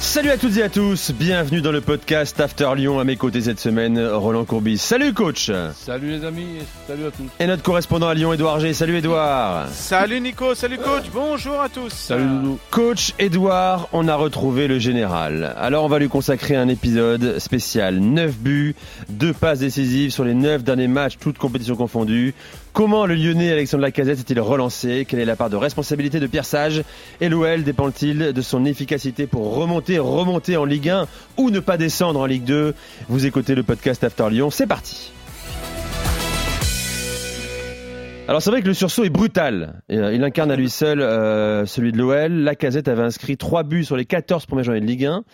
Salut 0.00 0.30
à 0.30 0.38
toutes 0.38 0.56
et 0.56 0.62
à 0.62 0.70
tous, 0.70 1.12
bienvenue 1.12 1.60
dans 1.60 1.72
le 1.72 1.82
podcast 1.82 2.40
After 2.40 2.70
Lyon. 2.74 3.00
À 3.00 3.04
mes 3.04 3.16
côtés 3.16 3.42
cette 3.42 3.60
semaine, 3.60 4.02
Roland 4.02 4.46
Courbis. 4.46 4.78
Salut 4.78 5.12
coach 5.12 5.50
Salut 5.74 6.12
les 6.12 6.24
amis, 6.24 6.46
et 6.58 6.88
salut 6.88 7.04
à 7.04 7.10
tous. 7.10 7.24
Et 7.38 7.46
notre 7.46 7.62
correspondant 7.62 8.08
à 8.08 8.14
Lyon, 8.14 8.32
Édouard 8.32 8.60
G. 8.60 8.72
Salut 8.72 8.96
Édouard 8.96 9.68
Salut 9.68 10.22
Nico, 10.22 10.54
salut 10.54 10.78
coach, 10.78 11.04
bonjour 11.12 11.60
à 11.60 11.68
tous. 11.68 11.92
Salut 11.92 12.24
Doudou. 12.24 12.58
Coach 12.70 13.12
Édouard, 13.18 13.88
on 13.92 14.08
a 14.08 14.16
retrouvé 14.16 14.68
le 14.68 14.78
général. 14.78 15.54
Alors 15.58 15.84
on 15.84 15.88
va 15.88 15.98
lui 15.98 16.08
consacrer 16.08 16.56
un 16.56 16.68
épisode 16.68 17.38
spécial. 17.38 17.98
9 17.98 18.38
buts, 18.38 18.74
2 19.10 19.34
passes 19.34 19.58
décisives 19.58 20.12
sur 20.12 20.24
les 20.24 20.34
9 20.34 20.64
derniers 20.64 20.88
matchs, 20.88 21.18
toutes 21.20 21.36
compétitions 21.36 21.76
confondues. 21.76 22.34
Comment 22.72 23.04
le 23.04 23.14
Lyonnais 23.14 23.50
Alexandre 23.50 23.82
Lacazette 23.82 24.18
s'est-il 24.18 24.40
relancé? 24.40 25.04
Quelle 25.06 25.18
est 25.18 25.24
la 25.24 25.34
part 25.34 25.50
de 25.50 25.56
responsabilité 25.56 26.20
de 26.20 26.26
Pierre 26.26 26.44
Sage? 26.44 26.82
Et 27.20 27.28
l'OL 27.28 27.64
dépend-il 27.64 28.32
de 28.32 28.42
son 28.42 28.64
efficacité 28.64 29.26
pour 29.26 29.56
remonter, 29.56 29.98
remonter 29.98 30.56
en 30.56 30.64
Ligue 30.64 30.88
1 30.88 31.06
ou 31.36 31.50
ne 31.50 31.58
pas 31.58 31.76
descendre 31.76 32.20
en 32.20 32.26
Ligue 32.26 32.44
2 32.44 32.74
Vous 33.08 33.26
écoutez 33.26 33.56
le 33.56 33.64
podcast 33.64 34.04
After 34.04 34.30
Lyon, 34.30 34.50
c'est 34.50 34.68
parti 34.68 35.12
alors 38.28 38.40
c'est 38.40 38.50
vrai 38.50 38.62
que 38.62 38.68
le 38.68 38.74
sursaut 38.74 39.02
est 39.02 39.10
brutal. 39.10 39.82
Euh, 39.90 40.14
Il 40.14 40.22
incarne 40.22 40.52
à 40.52 40.54
lui 40.54 40.70
seul 40.70 41.00
euh, 41.00 41.66
celui 41.66 41.90
de 41.90 41.98
l'OL. 41.98 42.30
Lacazette 42.30 42.86
avait 42.86 43.02
inscrit 43.02 43.36
3 43.36 43.64
buts 43.64 43.84
sur 43.84 43.96
les 43.96 44.04
14 44.04 44.46
premières 44.46 44.62
journées 44.62 44.80
de 44.80 44.86
Ligue 44.86 45.04
1, 45.04 45.24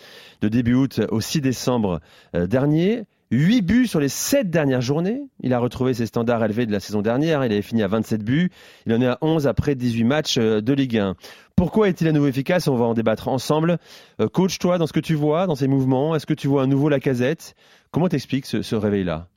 de 0.41 0.47
début 0.47 0.73
août 0.73 1.01
au 1.11 1.21
6 1.21 1.41
décembre 1.41 1.99
euh, 2.33 2.47
dernier. 2.47 3.03
8 3.31 3.61
buts 3.61 3.87
sur 3.87 3.99
les 3.99 4.09
7 4.09 4.49
dernières 4.49 4.81
journées. 4.81 5.21
Il 5.41 5.53
a 5.53 5.59
retrouvé 5.59 5.93
ses 5.93 6.05
standards 6.05 6.43
élevés 6.43 6.65
de 6.65 6.71
la 6.71 6.79
saison 6.79 7.01
dernière. 7.01 7.43
Il 7.43 7.51
avait 7.51 7.61
fini 7.61 7.83
à 7.83 7.87
27 7.87 8.23
buts. 8.23 8.51
Il 8.85 8.93
en 8.93 9.01
est 9.01 9.07
à 9.07 9.17
11 9.21 9.47
après 9.47 9.75
18 9.75 10.03
matchs 10.05 10.37
euh, 10.37 10.61
de 10.61 10.73
Ligue 10.73 10.97
1. 10.97 11.15
Pourquoi 11.55 11.89
est-il 11.89 12.07
à 12.07 12.11
nouveau 12.11 12.27
efficace? 12.27 12.67
On 12.67 12.75
va 12.75 12.85
en 12.85 12.93
débattre 12.93 13.27
ensemble. 13.27 13.79
Euh, 14.21 14.27
coach, 14.27 14.59
toi, 14.59 14.77
dans 14.77 14.87
ce 14.87 14.93
que 14.93 14.99
tu 14.99 15.15
vois, 15.15 15.47
dans 15.47 15.55
ces 15.55 15.67
mouvements, 15.67 16.15
est-ce 16.15 16.25
que 16.25 16.33
tu 16.33 16.47
vois 16.47 16.63
un 16.63 16.67
nouveau 16.67 16.87
Lacazette? 16.87 17.55
Comment 17.91 18.07
t'expliques 18.07 18.45
ce, 18.45 18.61
ce 18.61 18.75
réveil-là? 18.75 19.27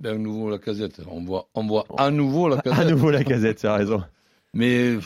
Ben, 0.00 0.14
à 0.14 0.18
nouveau 0.18 0.50
la 0.50 0.58
casette. 0.58 1.00
On 1.10 1.22
voit, 1.22 1.48
on 1.54 1.66
voit 1.66 1.84
à 1.98 2.10
nouveau 2.10 2.48
la 2.50 2.58
casette. 2.58 2.78
À 2.78 2.84
nouveau 2.90 3.10
Lacazette, 3.10 3.58
tu 3.58 3.66
as 3.66 3.74
raison. 3.74 4.02
Mais 4.54 4.96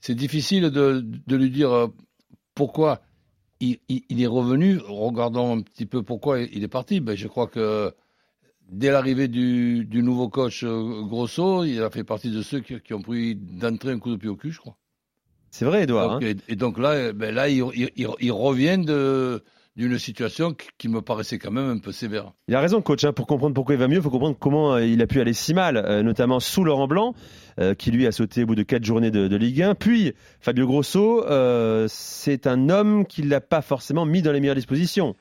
c'est 0.00 0.14
difficile 0.14 0.70
de, 0.70 1.04
de 1.26 1.36
lui 1.36 1.50
dire 1.50 1.72
euh, 1.72 1.86
pourquoi 2.54 3.00
il, 3.64 3.78
il- 3.88 4.02
il 4.08 4.22
est 4.22 4.26
revenu. 4.26 4.78
Regardons 4.86 5.58
un 5.58 5.62
petit 5.62 5.86
peu 5.86 6.02
pourquoi 6.02 6.40
il 6.40 6.62
est 6.62 6.68
parti. 6.68 7.00
Ben, 7.00 7.16
je 7.16 7.28
crois 7.28 7.46
que 7.46 7.92
dès 8.68 8.90
l'arrivée 8.90 9.28
du, 9.28 9.84
du 9.84 10.02
nouveau 10.02 10.28
coach 10.28 10.64
euh, 10.64 11.02
Grosso, 11.02 11.64
il 11.64 11.80
a 11.82 11.90
fait 11.90 12.04
partie 12.04 12.30
de 12.30 12.42
ceux 12.42 12.60
qui, 12.60 12.80
qui 12.80 12.94
ont 12.94 13.02
pris 13.02 13.34
d'entrée 13.36 13.92
un 13.92 13.98
coup 13.98 14.10
de 14.10 14.16
pied 14.16 14.28
au 14.28 14.36
cul, 14.36 14.52
je 14.52 14.58
crois. 14.60 14.76
C'est 15.50 15.64
vrai, 15.64 15.84
Edouard. 15.84 16.14
Donc, 16.14 16.24
hein 16.24 16.34
et, 16.48 16.52
et 16.52 16.56
donc 16.56 16.78
là, 16.78 17.12
ben 17.12 17.34
là 17.34 17.48
il, 17.48 17.64
il, 17.74 17.90
il- 17.96 18.08
il 18.20 18.32
revient 18.32 18.78
de- 18.78 19.42
d'une 19.76 19.98
situation 19.98 20.54
qui, 20.78 20.88
me 20.88 21.00
paraissait 21.00 21.38
quand 21.38 21.50
même 21.50 21.68
un 21.68 21.78
peu 21.78 21.90
sévère. 21.90 22.32
Il 22.46 22.54
a 22.54 22.60
raison, 22.60 22.80
coach. 22.80 23.04
hein. 23.04 23.12
Pour 23.12 23.26
comprendre 23.26 23.54
pourquoi 23.54 23.74
il 23.74 23.78
va 23.78 23.88
mieux, 23.88 23.96
il 23.96 24.02
faut 24.02 24.10
comprendre 24.10 24.36
comment 24.38 24.74
euh, 24.74 24.84
il 24.84 25.02
a 25.02 25.06
pu 25.06 25.20
aller 25.20 25.32
si 25.32 25.52
mal, 25.52 25.76
euh, 25.76 26.02
notamment 26.02 26.38
sous 26.38 26.62
Laurent 26.62 26.86
Blanc, 26.86 27.14
euh, 27.58 27.74
qui 27.74 27.90
lui 27.90 28.06
a 28.06 28.12
sauté 28.12 28.44
au 28.44 28.46
bout 28.46 28.54
de 28.54 28.62
quatre 28.62 28.84
journées 28.84 29.10
de, 29.10 29.36
Ligue 29.36 29.62
1. 29.62 29.74
Puis 29.74 30.14
Fabio 30.40 30.66
Grosso, 30.66 31.24
c'est 31.88 32.46
un 32.46 32.68
homme 32.68 33.04
qui 33.06 33.22
l'a 33.22 33.40
pas 33.40 33.62
forcément 33.62 34.06
mis 34.06 34.22
dans 34.22 34.32
les 34.32 34.40
meilleures 34.40 34.54
dispositions. 34.54 35.16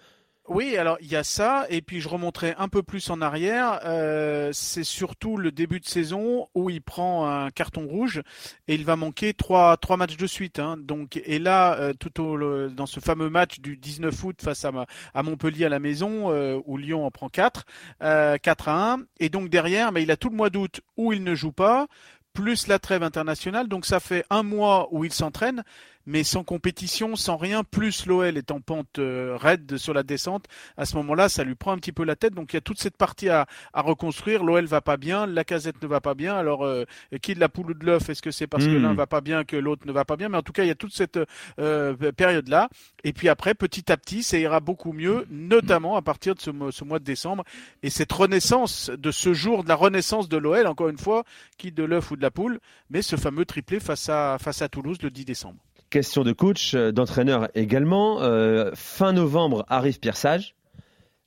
Oui, 0.49 0.75
alors 0.75 0.97
il 0.99 1.07
y 1.09 1.15
a 1.15 1.23
ça, 1.23 1.65
et 1.69 1.81
puis 1.81 2.01
je 2.01 2.09
remonterai 2.09 2.53
un 2.57 2.67
peu 2.67 2.83
plus 2.83 3.09
en 3.09 3.21
arrière. 3.21 3.79
euh, 3.85 4.49
c'est 4.51 4.83
surtout 4.83 5.37
le 5.37 5.53
début 5.53 5.79
de 5.79 5.85
saison 5.85 6.49
où 6.53 6.69
il 6.69 6.81
prend 6.81 7.25
un 7.25 7.49
carton 7.49 7.87
rouge 7.87 8.21
et 8.67 8.75
il 8.75 8.83
va 8.83 8.97
manquer 8.97 9.33
trois, 9.33 9.77
trois 9.77 9.95
matchs 9.95 10.17
de 10.17 10.27
suite. 10.27 10.59
hein. 10.59 10.75
Donc, 10.77 11.15
et 11.23 11.39
là, 11.39 11.75
euh, 11.79 11.93
tout 11.97 12.21
au, 12.21 12.67
dans 12.67 12.85
ce 12.85 12.99
fameux 12.99 13.29
match 13.29 13.61
du 13.61 13.77
19 13.77 14.21
août 14.25 14.41
face 14.43 14.65
à, 14.65 15.23
Montpellier 15.23 15.63
à 15.65 15.69
la 15.69 15.79
maison, 15.79 16.29
euh, 16.33 16.59
où 16.65 16.75
Lyon 16.77 17.05
en 17.05 17.11
prend 17.11 17.29
4, 17.29 17.63
euh, 18.01 18.37
4 18.37 18.67
à 18.67 18.93
1. 18.95 18.99
Et 19.21 19.29
donc 19.29 19.47
derrière, 19.49 19.93
mais 19.93 20.03
il 20.03 20.11
a 20.11 20.17
tout 20.17 20.29
le 20.29 20.35
mois 20.35 20.49
d'août 20.49 20.81
où 20.97 21.13
il 21.13 21.23
ne 21.23 21.35
joue 21.35 21.53
pas, 21.53 21.87
plus 22.33 22.67
la 22.67 22.79
trêve 22.79 23.03
internationale. 23.03 23.69
Donc 23.69 23.85
ça 23.85 24.01
fait 24.01 24.25
un 24.29 24.43
mois 24.43 24.89
où 24.91 25.05
il 25.05 25.13
s'entraîne 25.13 25.63
mais 26.05 26.23
sans 26.23 26.43
compétition, 26.43 27.15
sans 27.15 27.37
rien, 27.37 27.63
plus 27.63 28.05
l'OL 28.05 28.37
est 28.37 28.51
en 28.51 28.59
pente 28.59 28.99
euh, 28.99 29.37
raide 29.39 29.77
sur 29.77 29.93
la 29.93 30.03
descente, 30.03 30.45
à 30.77 30.85
ce 30.85 30.95
moment-là, 30.97 31.29
ça 31.29 31.43
lui 31.43 31.55
prend 31.55 31.71
un 31.71 31.77
petit 31.77 31.91
peu 31.91 32.03
la 32.03 32.15
tête. 32.15 32.33
Donc 32.33 32.53
il 32.53 32.55
y 32.55 32.57
a 32.57 32.61
toute 32.61 32.79
cette 32.79 32.97
partie 32.97 33.29
à, 33.29 33.45
à 33.73 33.81
reconstruire. 33.81 34.43
L'OL 34.43 34.65
va 34.65 34.81
pas 34.81 34.97
bien, 34.97 35.25
la 35.25 35.43
casette 35.43 35.81
ne 35.81 35.87
va 35.87 36.01
pas 36.01 36.13
bien. 36.13 36.35
Alors, 36.35 36.65
euh, 36.65 36.83
qui 37.21 37.33
de 37.35 37.39
la 37.39 37.49
poule 37.49 37.71
ou 37.71 37.73
de 37.73 37.85
l'œuf 37.85 38.09
Est-ce 38.09 38.21
que 38.21 38.31
c'est 38.31 38.47
parce 38.47 38.65
que 38.65 38.69
Hmm. 38.77 38.81
l'un 38.83 38.93
va 38.93 39.07
pas 39.07 39.21
bien 39.21 39.43
que 39.43 39.55
l'autre 39.55 39.85
ne 39.87 39.91
va 39.91 40.05
pas 40.05 40.15
bien? 40.15 40.29
Mais 40.29 40.37
en 40.37 40.41
tout 40.41 40.53
cas, 40.53 40.63
il 40.63 40.67
y 40.67 40.71
a 40.71 40.75
toute 40.75 40.93
cette 40.93 41.19
euh, 41.59 41.95
période-là. 42.11 42.69
Et 43.03 43.13
puis 43.13 43.29
après, 43.29 43.53
petit 43.53 43.91
à 43.91 43.97
petit, 43.97 44.23
ça 44.23 44.37
ira 44.37 44.59
beaucoup 44.59 44.93
mieux, 44.93 45.25
notamment 45.29 45.95
à 45.95 46.01
partir 46.01 46.35
de 46.35 46.41
ce, 46.41 46.51
ce 46.71 46.83
mois 46.83 46.99
de 46.99 47.03
décembre. 47.05 47.43
Et 47.83 47.89
cette 47.89 48.11
renaissance 48.11 48.89
de 48.89 49.11
ce 49.11 49.33
jour, 49.33 49.63
de 49.63 49.69
la 49.69 49.75
renaissance 49.75 50.29
de 50.29 50.37
l'OL, 50.37 50.67
encore 50.67 50.89
une 50.89 50.97
fois, 50.97 51.23
qui 51.57 51.71
de 51.71 51.83
l'œuf 51.83 52.11
ou 52.11 52.15
de 52.15 52.21
la 52.21 52.31
poule, 52.31 52.59
mais 52.89 53.01
ce 53.01 53.15
fameux 53.15 53.45
triplé 53.45 53.79
face 53.79 54.09
à, 54.09 54.37
face 54.39 54.61
à 54.61 54.69
Toulouse 54.69 54.97
le 55.01 55.09
10 55.09 55.25
décembre. 55.25 55.59
Question 55.93 56.23
de 56.23 56.31
coach, 56.31 56.73
euh, 56.73 56.91
d'entraîneur 56.91 57.49
également. 57.53 58.23
Euh, 58.23 58.71
fin 58.73 59.13
novembre 59.13 59.63
arrive 59.69 59.99
Pierre 59.99 60.17
Sage. 60.17 60.55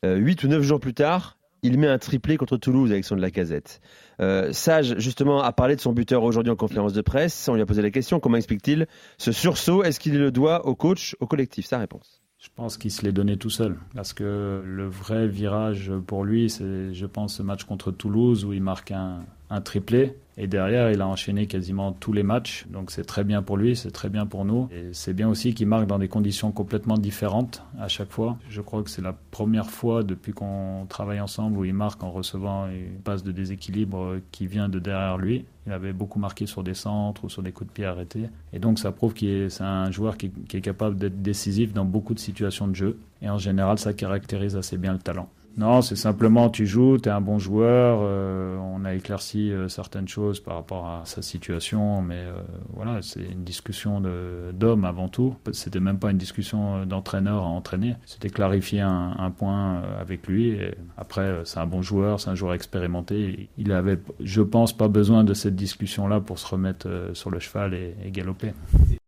Euh, 0.04 0.16
Huit 0.16 0.42
ou 0.42 0.48
neuf 0.48 0.64
jours 0.64 0.80
plus 0.80 0.92
tard, 0.92 1.38
il 1.62 1.78
met 1.78 1.86
un 1.86 1.98
triplé 1.98 2.36
contre 2.36 2.56
Toulouse 2.56 2.90
avec 2.90 3.04
son 3.04 3.14
de 3.14 3.20
la 3.20 3.30
casette. 3.30 3.80
Euh, 4.20 4.52
Sage, 4.52 4.98
justement, 4.98 5.40
a 5.40 5.52
parlé 5.52 5.76
de 5.76 5.80
son 5.80 5.92
buteur 5.92 6.24
aujourd'hui 6.24 6.50
en 6.50 6.56
conférence 6.56 6.92
de 6.92 7.00
presse. 7.00 7.48
On 7.48 7.54
lui 7.54 7.62
a 7.62 7.66
posé 7.66 7.80
la 7.80 7.92
question 7.92 8.18
comment 8.18 8.38
explique-t-il 8.38 8.88
ce 9.18 9.30
sursaut? 9.30 9.84
Est-ce 9.84 10.00
qu'il 10.00 10.18
le 10.18 10.32
doit 10.32 10.66
au 10.66 10.74
coach, 10.74 11.14
au 11.20 11.28
collectif? 11.28 11.64
Sa 11.66 11.78
réponse. 11.78 12.20
Je 12.40 12.48
pense 12.52 12.76
qu'il 12.76 12.90
se 12.90 13.02
l'est 13.02 13.12
donné 13.12 13.36
tout 13.36 13.50
seul. 13.50 13.76
Parce 13.94 14.14
que 14.14 14.64
le 14.66 14.88
vrai 14.88 15.28
virage 15.28 15.92
pour 16.08 16.24
lui, 16.24 16.50
c'est, 16.50 16.92
je 16.92 17.06
pense, 17.06 17.36
ce 17.36 17.42
match 17.44 17.62
contre 17.62 17.92
Toulouse 17.92 18.44
où 18.44 18.52
il 18.52 18.64
marque 18.64 18.90
un 18.90 19.60
triplé. 19.60 20.16
Et 20.38 20.46
derrière, 20.46 20.90
il 20.90 21.00
a 21.00 21.06
enchaîné 21.06 21.46
quasiment 21.46 21.92
tous 21.92 22.12
les 22.12 22.22
matchs. 22.22 22.66
Donc 22.68 22.90
c'est 22.90 23.04
très 23.04 23.24
bien 23.24 23.42
pour 23.42 23.56
lui, 23.56 23.74
c'est 23.74 23.90
très 23.90 24.10
bien 24.10 24.26
pour 24.26 24.44
nous. 24.44 24.68
Et 24.70 24.90
c'est 24.92 25.14
bien 25.14 25.28
aussi 25.28 25.54
qu'il 25.54 25.66
marque 25.66 25.86
dans 25.86 25.98
des 25.98 26.08
conditions 26.08 26.52
complètement 26.52 26.98
différentes 26.98 27.62
à 27.80 27.88
chaque 27.88 28.10
fois. 28.10 28.36
Je 28.50 28.60
crois 28.60 28.82
que 28.82 28.90
c'est 28.90 29.02
la 29.02 29.14
première 29.30 29.70
fois 29.70 30.02
depuis 30.02 30.32
qu'on 30.32 30.86
travaille 30.88 31.20
ensemble 31.20 31.58
où 31.58 31.64
il 31.64 31.74
marque 31.74 32.02
en 32.02 32.10
recevant 32.10 32.68
une 32.68 33.00
passe 33.02 33.22
de 33.22 33.32
déséquilibre 33.32 34.18
qui 34.30 34.46
vient 34.46 34.68
de 34.68 34.78
derrière 34.78 35.16
lui. 35.16 35.46
Il 35.66 35.72
avait 35.72 35.92
beaucoup 35.92 36.18
marqué 36.18 36.46
sur 36.46 36.62
des 36.62 36.74
centres 36.74 37.24
ou 37.24 37.28
sur 37.28 37.42
des 37.42 37.52
coups 37.52 37.68
de 37.68 37.72
pied 37.72 37.84
arrêtés. 37.86 38.28
Et 38.52 38.58
donc 38.58 38.78
ça 38.78 38.92
prouve 38.92 39.14
est, 39.22 39.48
c'est 39.48 39.64
un 39.64 39.90
joueur 39.90 40.16
qui 40.16 40.30
est 40.52 40.60
capable 40.60 40.96
d'être 40.96 41.22
décisif 41.22 41.72
dans 41.72 41.84
beaucoup 41.84 42.14
de 42.14 42.20
situations 42.20 42.68
de 42.68 42.74
jeu. 42.74 42.98
Et 43.22 43.30
en 43.30 43.38
général, 43.38 43.78
ça 43.78 43.94
caractérise 43.94 44.56
assez 44.56 44.76
bien 44.76 44.92
le 44.92 44.98
talent. 44.98 45.28
Non, 45.58 45.80
c'est 45.80 45.96
simplement 45.96 46.50
tu 46.50 46.66
joues, 46.66 46.98
tu 46.98 47.08
es 47.08 47.12
un 47.12 47.22
bon 47.22 47.38
joueur. 47.38 48.00
euh, 48.02 48.58
on 48.58 48.84
a 48.84 48.92
éclairci 48.94 49.50
euh, 49.50 49.68
certaines 49.68 50.06
choses 50.06 50.38
par 50.38 50.56
rapport 50.56 50.86
à 50.86 51.02
sa 51.06 51.22
situation, 51.22 52.02
mais 52.02 52.16
euh, 52.18 52.32
voilà, 52.74 53.00
c'est 53.00 53.22
une 53.24 53.42
discussion 53.42 54.02
de- 54.02 54.52
d'homme 54.52 54.84
avant 54.84 55.08
tout. 55.08 55.34
C'était 55.52 55.80
même 55.80 55.98
pas 55.98 56.10
une 56.10 56.18
discussion 56.18 56.84
d'entraîneur 56.84 57.42
à 57.42 57.46
entraîner. 57.46 57.94
C'était 58.04 58.28
clarifier 58.28 58.82
un, 58.82 59.14
un 59.18 59.30
point 59.30 59.76
euh, 59.76 60.00
avec 60.00 60.26
lui. 60.26 60.50
Et 60.50 60.74
après, 60.98 61.22
euh, 61.22 61.44
c'est 61.46 61.58
un 61.58 61.66
bon 61.66 61.80
joueur, 61.80 62.20
c'est 62.20 62.28
un 62.28 62.34
joueur 62.34 62.52
expérimenté. 62.52 63.48
Il 63.56 63.72
avait, 63.72 63.98
je 64.20 64.42
pense, 64.42 64.76
pas 64.76 64.88
besoin 64.88 65.24
de 65.24 65.32
cette 65.32 65.56
discussion-là 65.56 66.20
pour 66.20 66.38
se 66.38 66.46
remettre 66.46 66.86
euh, 66.86 67.14
sur 67.14 67.30
le 67.30 67.38
cheval 67.40 67.72
et, 67.72 67.94
et 68.04 68.10
galoper. 68.10 68.52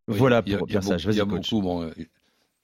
Voilà 0.06 0.42
Il 0.46 0.52
y 0.52 0.54
a- 0.54 0.58
pour 0.58 0.68
il 0.70 0.72
y 0.72 0.76
a 0.76 0.80
beaucoup- 0.80 1.00
Il 1.12 1.16
y 1.18 1.20
a 1.20 1.24
beaucoup, 1.50 1.60
bon, 1.62 1.90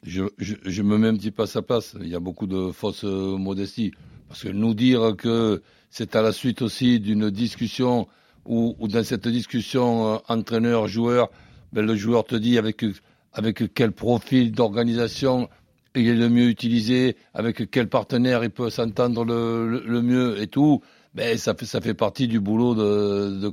je, 0.06 0.82
me 0.82 0.98
mets 0.98 1.08
un 1.08 1.16
petit 1.16 1.30
peu 1.30 1.44
à 1.44 1.46
sa 1.46 1.62
place. 1.62 1.96
Il 2.00 2.08
y 2.08 2.14
a 2.14 2.20
beaucoup 2.20 2.46
de 2.46 2.70
fausses 2.72 3.04
euh, 3.04 3.36
modesties. 3.36 3.92
Parce 4.28 4.42
que 4.42 4.48
nous 4.48 4.74
dire 4.74 5.14
que 5.16 5.62
c'est 5.90 6.16
à 6.16 6.22
la 6.22 6.32
suite 6.32 6.62
aussi 6.62 7.00
d'une 7.00 7.30
discussion 7.30 8.08
où 8.46 8.76
dans 8.88 9.04
cette 9.04 9.26
discussion 9.28 10.14
euh, 10.14 10.18
entraîneur-joueur, 10.28 11.30
ben, 11.72 11.84
le 11.86 11.94
joueur 11.94 12.24
te 12.24 12.34
dit 12.34 12.58
avec, 12.58 12.84
quel 13.74 13.92
profil 13.92 14.52
d'organisation 14.52 15.48
il 15.96 16.08
est 16.08 16.14
le 16.14 16.28
mieux 16.28 16.48
utilisé, 16.48 17.16
avec 17.32 17.70
quel 17.70 17.88
partenaire 17.88 18.42
il 18.42 18.50
peut 18.50 18.68
s'entendre 18.68 19.24
le, 19.24 20.02
mieux 20.02 20.40
et 20.42 20.48
tout. 20.48 20.82
Ben, 21.14 21.38
ça 21.38 21.54
fait 21.54 21.66
ça 21.66 21.80
fait 21.80 21.94
partie 21.94 22.26
du 22.26 22.40
boulot 22.40 22.74
de, 22.74 23.40
de. 23.40 23.52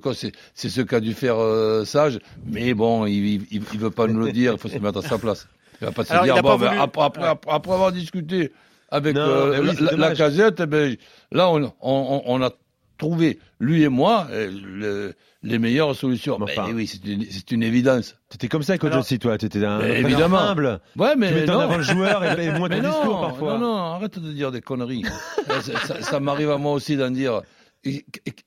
C'est, 0.55 0.69
ce 0.69 0.81
qu'a 0.81 0.99
dû 0.99 1.13
faire 1.13 1.37
euh, 1.37 1.85
Sage, 1.85 2.19
mais 2.47 2.73
bon, 2.73 3.05
il, 3.05 3.45
il 3.51 3.79
veut 3.79 3.91
pas 3.91 4.07
nous 4.07 4.19
le 4.19 4.31
dire. 4.31 4.53
Il 4.53 4.59
faut 4.59 4.67
se 4.67 4.79
mettre 4.79 4.97
à 4.97 5.01
sa 5.03 5.19
place. 5.19 5.47
Il 5.81 5.85
va 5.85 5.91
pas 5.91 6.03
se 6.05 6.11
Alors, 6.13 6.25
il 6.25 6.27
dire 6.27 6.35
a 6.37 6.41
bon, 6.41 6.49
pas 6.49 6.57
ben, 6.57 6.67
voulu- 6.69 6.79
après, 6.81 7.03
après, 7.03 7.21
Ouais. 7.23 7.27
après, 7.29 7.51
après 7.51 7.71
avoir 7.73 7.91
discuté 7.91 8.51
avec 8.89 9.15
Non, 9.15 9.21
euh, 9.21 9.61
oui, 9.61 9.87
la, 9.97 10.13
casette, 10.13 10.59
eh 10.61 10.65
ben, 10.65 10.95
là 11.31 11.49
on, 11.49 11.71
on, 11.81 12.21
on 12.25 12.41
a 12.41 12.51
trouver, 12.97 13.39
lui 13.59 13.81
et 13.83 13.89
moi, 13.89 14.27
le- 14.31 15.13
les 15.43 15.57
meilleures 15.57 15.95
solutions. 15.95 16.37
Mais 16.39 16.53
oui, 16.71 16.85
c'est 16.85 17.03
une, 17.11 17.25
c'est 17.31 17.49
une 17.51 17.63
évidence. 17.63 18.15
T'étais 18.29 18.47
comme 18.47 18.61
ça, 18.61 18.77
coach 18.77 18.91
Alors- 18.91 19.01
aussi, 19.01 19.17
toi. 19.17 19.39
T'étais 19.39 19.65
un 19.65 19.79
évidemment. 19.79 20.37
humble. 20.37 20.79
Ouais, 20.97 21.15
mais 21.15 21.29
tu 21.29 21.33
mettais 21.33 21.49
en 21.49 21.53
non. 21.55 21.59
avant 21.61 21.77
le 21.77 21.83
joueur 21.83 22.23
et, 22.23 22.45
et 22.45 22.51
moins 22.59 22.69
non, 22.69 22.77
discours 22.89 23.21
parfois. 23.21 23.53
non, 23.53 23.59
non, 23.59 23.75
arrête 23.93 24.19
de 24.19 24.31
dire 24.33 24.51
des 24.51 24.61
conneries. 24.61 25.03
Ça 25.47 25.61
ça- 25.79 26.01
ça 26.03 26.19
m'arrive 26.19 26.51
à 26.51 26.57
moi 26.57 26.73
aussi 26.73 26.95
d'en 26.95 27.09
dire. 27.09 27.41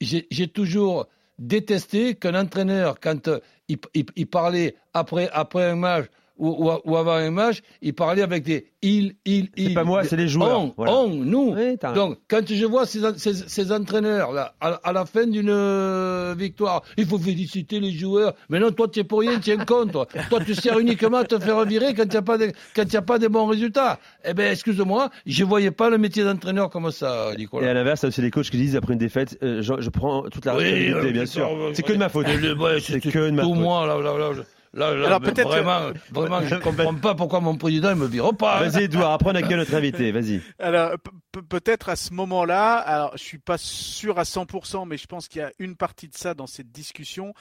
J'ai 0.00 0.48
toujours 0.48 1.06
détesté 1.38 2.14
qu'un 2.14 2.40
entraîneur, 2.40 3.00
quand 3.00 3.26
euh, 3.28 3.40
il, 3.68 3.78
il- 3.94 4.06
il 4.14 4.26
parlait 4.28 4.76
après, 4.92 5.28
après 5.32 5.64
un 5.70 5.74
match 5.76 6.06
ou, 6.36 6.48
ou- 6.68 6.80
ou 6.84 6.96
avant 6.96 7.12
un 7.14 7.30
match, 7.30 7.60
il 7.82 7.94
parlait 7.94 8.22
avec 8.22 8.42
des 8.44 8.66
il, 8.82 9.14
il, 9.24 9.48
il. 9.56 9.68
C'est 9.68 9.74
pas 9.74 9.84
moi, 9.84 10.04
c'est 10.04 10.16
les 10.16 10.28
joueurs. 10.28 10.60
On, 10.60 10.74
Voilà. 10.76 10.92
on, 10.92 11.08
nous. 11.08 11.54
Oui, 11.56 11.76
Donc, 11.94 12.18
quand 12.28 12.40
je 12.46 12.66
vois 12.66 12.84
ces, 12.86 13.00
ces, 13.16 13.32
ces 13.34 13.72
entraîneurs-là, 13.72 14.54
à, 14.60 14.68
à 14.82 14.92
la 14.92 15.06
fin 15.06 15.26
d'une 15.26 15.48
euh, 15.48 16.34
victoire, 16.36 16.82
il 16.98 17.06
faut 17.06 17.18
féliciter 17.18 17.80
les 17.80 17.92
joueurs. 17.92 18.34
Mais 18.50 18.58
non, 18.58 18.70
toi, 18.72 18.88
tu 18.88 19.00
es 19.00 19.04
pour 19.04 19.20
rien, 19.20 19.38
tu 19.40 19.50
es 19.52 19.56
contre. 19.56 20.06
toi, 20.28 20.40
tu 20.44 20.54
sers 20.54 20.78
uniquement 20.78 21.18
à 21.18 21.24
te 21.24 21.38
faire 21.38 21.64
virer 21.64 21.94
quand 21.94 22.04
il 22.04 22.10
n'y 22.10 22.16
a, 22.16 22.22
pas 22.22 22.36
de- 22.36 22.52
quand 22.76 22.82
il 22.82 22.92
y 22.92 22.96
a 22.96 23.02
pas 23.02 23.18
de 23.18 23.28
bons 23.28 23.46
résultats. 23.46 23.98
Eh 24.28 24.34
ben, 24.34 24.52
excuse-moi, 24.52 25.10
je 25.24 25.44
voyais 25.44 25.70
pas 25.70 25.88
le 25.88 25.96
métier 25.98 26.24
d'entraîneur 26.24 26.68
comme 26.68 26.90
ça, 26.90 27.28
Et 27.30 27.34
à 27.34 27.36
Nicolas. 27.36 27.72
l'inverse, 27.74 28.04
aussi 28.04 28.20
les 28.20 28.30
coachs 28.30 28.50
qui 28.50 28.56
disent 28.58 28.76
après 28.76 28.92
une 28.92 28.98
défaite, 28.98 29.38
euh, 29.42 29.62
je, 29.62 29.72
je 29.80 29.88
prends 29.90 30.22
toute 30.28 30.44
la 30.44 30.56
Oui, 30.56 30.64
responsabilité, 30.64 31.08
euh, 31.08 31.12
bien 31.12 31.26
sûr. 31.26 31.48
C'est 31.72 31.82
que 31.82 31.92
de 31.92 31.98
ma 31.98 32.08
faute. 32.10 32.26
C'est 32.26 33.00
c'est 33.00 33.10
que 33.10 33.18
de 33.18 33.30
ma 33.30 33.42
tout 33.42 33.48
faute. 33.54 33.58
moi, 33.58 33.86
là, 33.86 33.96
là, 33.98 34.18
là, 34.18 34.32
là, 34.34 34.42
là, 34.74 34.94
là, 34.94 35.06
Alors, 35.06 35.20
peut-être, 35.20 35.48
vraiment, 35.48 35.90
vraiment, 36.10 36.42
je 36.42 36.56
comprends 36.56 36.94
pas 36.94 37.14
pourquoi 37.14 37.40
mon 37.40 37.56
président 37.56 37.90
il 37.90 37.96
me 37.96 38.06
vire 38.06 38.34
pas. 38.36 38.58
hein. 38.58 38.68
Vas-y, 38.68 38.84
Edouard, 38.84 39.12
apprends 39.12 39.30
à 39.30 39.42
gueule 39.42 39.58
notre 39.58 39.74
invité. 39.74 40.12
Vas-y. 40.12 40.40
Alors 40.58 40.92
pe- 40.98 41.10
pe- 41.32 41.40
peut-être 41.42 41.88
à 41.88 41.96
ce 41.96 42.12
moment-là, 42.12 42.74
alors 42.76 43.12
je 43.16 43.22
suis 43.22 43.38
pas 43.38 43.58
sûr 43.58 44.18
à 44.18 44.24
100%, 44.24 44.86
mais 44.86 44.96
je 44.96 45.06
pense 45.06 45.28
qu'il 45.28 45.40
y 45.40 45.44
a 45.44 45.52
une 45.58 45.76
partie 45.76 46.08
de 46.08 46.14
ça 46.14 46.34
dans 46.34 46.46
cette 46.46 46.70
discussion. 46.72 47.34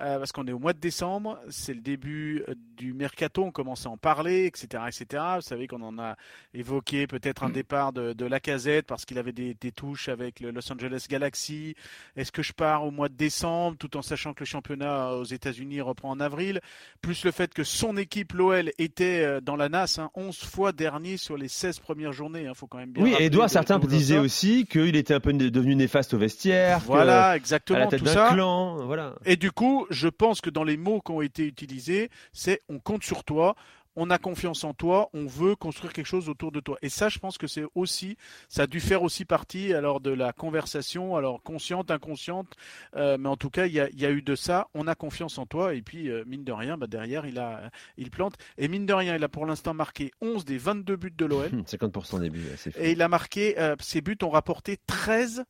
Euh, 0.00 0.18
parce 0.18 0.32
qu'on 0.32 0.46
est 0.46 0.52
au 0.52 0.58
mois 0.58 0.74
de 0.74 0.78
décembre, 0.78 1.38
c'est 1.48 1.72
le 1.72 1.80
début 1.80 2.44
euh, 2.48 2.54
du 2.76 2.92
mercato, 2.92 3.44
on 3.44 3.50
commence 3.50 3.86
à 3.86 3.90
en 3.90 3.96
parler, 3.96 4.44
etc., 4.44 4.84
etc. 4.86 5.22
Vous 5.36 5.40
savez 5.42 5.66
qu'on 5.66 5.80
en 5.82 5.98
a 5.98 6.16
évoqué 6.52 7.06
peut-être 7.06 7.42
un 7.42 7.50
départ 7.50 7.92
de, 7.92 8.12
de 8.12 8.26
Lacazette 8.26 8.86
parce 8.86 9.06
qu'il 9.06 9.16
avait 9.18 9.32
des, 9.32 9.54
des 9.54 9.72
touches 9.72 10.08
avec 10.08 10.40
le 10.40 10.50
Los 10.50 10.70
Angeles 10.70 11.06
Galaxy. 11.08 11.74
Est-ce 12.16 12.30
que 12.30 12.42
je 12.42 12.52
pars 12.52 12.84
au 12.84 12.90
mois 12.90 13.08
de 13.08 13.14
décembre, 13.14 13.78
tout 13.78 13.96
en 13.96 14.02
sachant 14.02 14.34
que 14.34 14.40
le 14.40 14.46
championnat 14.46 15.14
aux 15.14 15.24
États-Unis 15.24 15.80
reprend 15.80 16.10
en 16.10 16.20
avril, 16.20 16.60
plus 17.00 17.24
le 17.24 17.30
fait 17.30 17.54
que 17.54 17.64
son 17.64 17.96
équipe, 17.96 18.34
l'OL, 18.34 18.70
était 18.78 19.22
euh, 19.24 19.40
dans 19.40 19.56
la 19.56 19.68
NAS, 19.68 19.98
hein, 19.98 20.10
11 20.14 20.36
fois 20.38 20.72
dernier 20.72 21.16
sur 21.16 21.38
les 21.38 21.48
16 21.48 21.78
premières 21.80 22.12
journées. 22.12 22.44
Il 22.46 22.54
faut 22.54 22.66
quand 22.66 22.78
même 22.78 22.90
bien 22.90 23.02
Oui, 23.02 23.14
Edouard, 23.18 23.48
certains 23.48 23.78
disaient 23.78 24.18
aussi 24.18 24.66
qu'il 24.66 24.96
était 24.96 25.14
un 25.14 25.20
peu 25.20 25.32
devenu 25.32 25.74
néfaste 25.74 26.14
au 26.14 26.18
vestiaire. 26.18 26.80
Voilà, 26.80 27.26
à 27.26 27.30
la 27.30 27.36
exactement, 27.36 27.88
tête 27.88 28.00
tout 28.00 28.06
ça. 28.06 28.30
clan. 28.32 28.84
Voilà. 28.84 29.14
Et 29.24 29.36
du 29.36 29.50
coup, 29.50 29.85
je 29.90 30.08
pense 30.08 30.40
que 30.40 30.50
dans 30.50 30.64
les 30.64 30.76
mots 30.76 31.00
qui 31.00 31.12
ont 31.12 31.22
été 31.22 31.46
utilisés, 31.46 32.10
c'est 32.32 32.62
on 32.68 32.78
compte 32.78 33.04
sur 33.04 33.24
toi, 33.24 33.54
on 33.96 34.10
a 34.10 34.18
confiance 34.18 34.62
en 34.62 34.74
toi, 34.74 35.08
on 35.14 35.26
veut 35.26 35.56
construire 35.56 35.92
quelque 35.92 36.06
chose 36.06 36.28
autour 36.28 36.52
de 36.52 36.60
toi. 36.60 36.76
Et 36.82 36.88
ça, 36.88 37.08
je 37.08 37.18
pense 37.18 37.38
que 37.38 37.46
c'est 37.46 37.64
aussi, 37.74 38.16
ça 38.48 38.62
a 38.62 38.66
dû 38.66 38.78
faire 38.78 39.02
aussi 39.02 39.24
partie 39.24 39.72
alors 39.72 40.00
de 40.00 40.10
la 40.10 40.32
conversation, 40.32 41.16
alors 41.16 41.42
consciente, 41.42 41.90
inconsciente, 41.90 42.54
euh, 42.94 43.16
mais 43.18 43.28
en 43.28 43.36
tout 43.36 43.50
cas, 43.50 43.66
il 43.66 43.72
y 43.72 43.80
a, 43.80 43.88
il 43.88 44.00
y 44.00 44.06
a 44.06 44.10
eu 44.10 44.22
de 44.22 44.36
ça. 44.36 44.68
On 44.74 44.86
a 44.86 44.94
confiance 44.94 45.38
en 45.38 45.46
toi, 45.46 45.74
et 45.74 45.82
puis 45.82 46.10
euh, 46.10 46.24
mine 46.26 46.44
de 46.44 46.52
rien, 46.52 46.76
bah, 46.76 46.86
derrière, 46.86 47.26
il 47.26 47.38
a, 47.38 47.70
il 47.96 48.10
plante. 48.10 48.34
Et 48.58 48.68
mine 48.68 48.86
de 48.86 48.92
rien, 48.92 49.16
il 49.16 49.24
a 49.24 49.28
pour 49.28 49.46
l'instant 49.46 49.72
marqué 49.72 50.12
11 50.20 50.44
des 50.44 50.58
22 50.58 50.96
buts 50.96 51.14
de 51.16 51.24
l'OL. 51.24 51.50
Hum, 51.52 51.62
50% 51.62 52.20
des 52.20 52.30
buts, 52.30 52.44
c'est. 52.56 52.76
Et 52.76 52.92
il 52.92 53.00
a 53.00 53.08
marqué, 53.08 53.58
euh, 53.58 53.76
ses 53.80 54.02
buts 54.02 54.18
ont 54.22 54.30
rapporté 54.30 54.76
13 54.86 55.44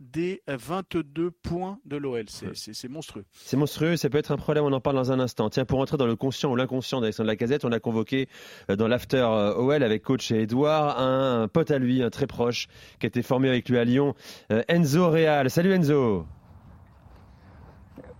des 0.00 0.42
euh, 0.48 0.56
22 0.58 1.30
points 1.30 1.78
de 1.84 1.96
l'OL. 1.96 2.24
C'est 2.28 2.88
monstrueux. 2.88 3.24
C'est 3.32 3.56
monstrueux, 3.56 3.96
ça 3.96 4.10
peut 4.10 4.18
être 4.18 4.32
un 4.32 4.36
problème, 4.36 4.64
on 4.64 4.72
en 4.72 4.80
parle 4.80 4.96
dans 4.96 5.12
un 5.12 5.20
instant. 5.20 5.50
Tiens, 5.50 5.64
pour 5.64 5.80
entrer 5.80 5.96
dans 5.96 6.06
le 6.06 6.16
conscient 6.16 6.50
ou 6.50 6.56
l'inconscient 6.56 7.00
d'Alexandre 7.00 7.28
Lacazette, 7.28 7.64
on 7.64 7.72
a 7.72 7.80
convoqué 7.80 8.28
euh, 8.70 8.76
dans 8.76 8.88
l'after 8.88 9.26
euh, 9.28 9.54
OL 9.54 9.82
avec 9.82 10.02
coach 10.02 10.30
et 10.30 10.42
Edouard 10.42 10.98
un 11.00 11.48
pote 11.48 11.70
à 11.70 11.78
lui, 11.78 12.02
un 12.02 12.10
très 12.10 12.26
proche, 12.26 12.68
qui 12.98 13.06
a 13.06 13.08
été 13.08 13.22
formé 13.22 13.48
avec 13.48 13.68
lui 13.68 13.78
à 13.78 13.84
Lyon, 13.84 14.14
euh, 14.52 14.62
Enzo 14.68 15.10
Real. 15.10 15.50
Salut 15.50 15.72
Enzo 15.72 16.26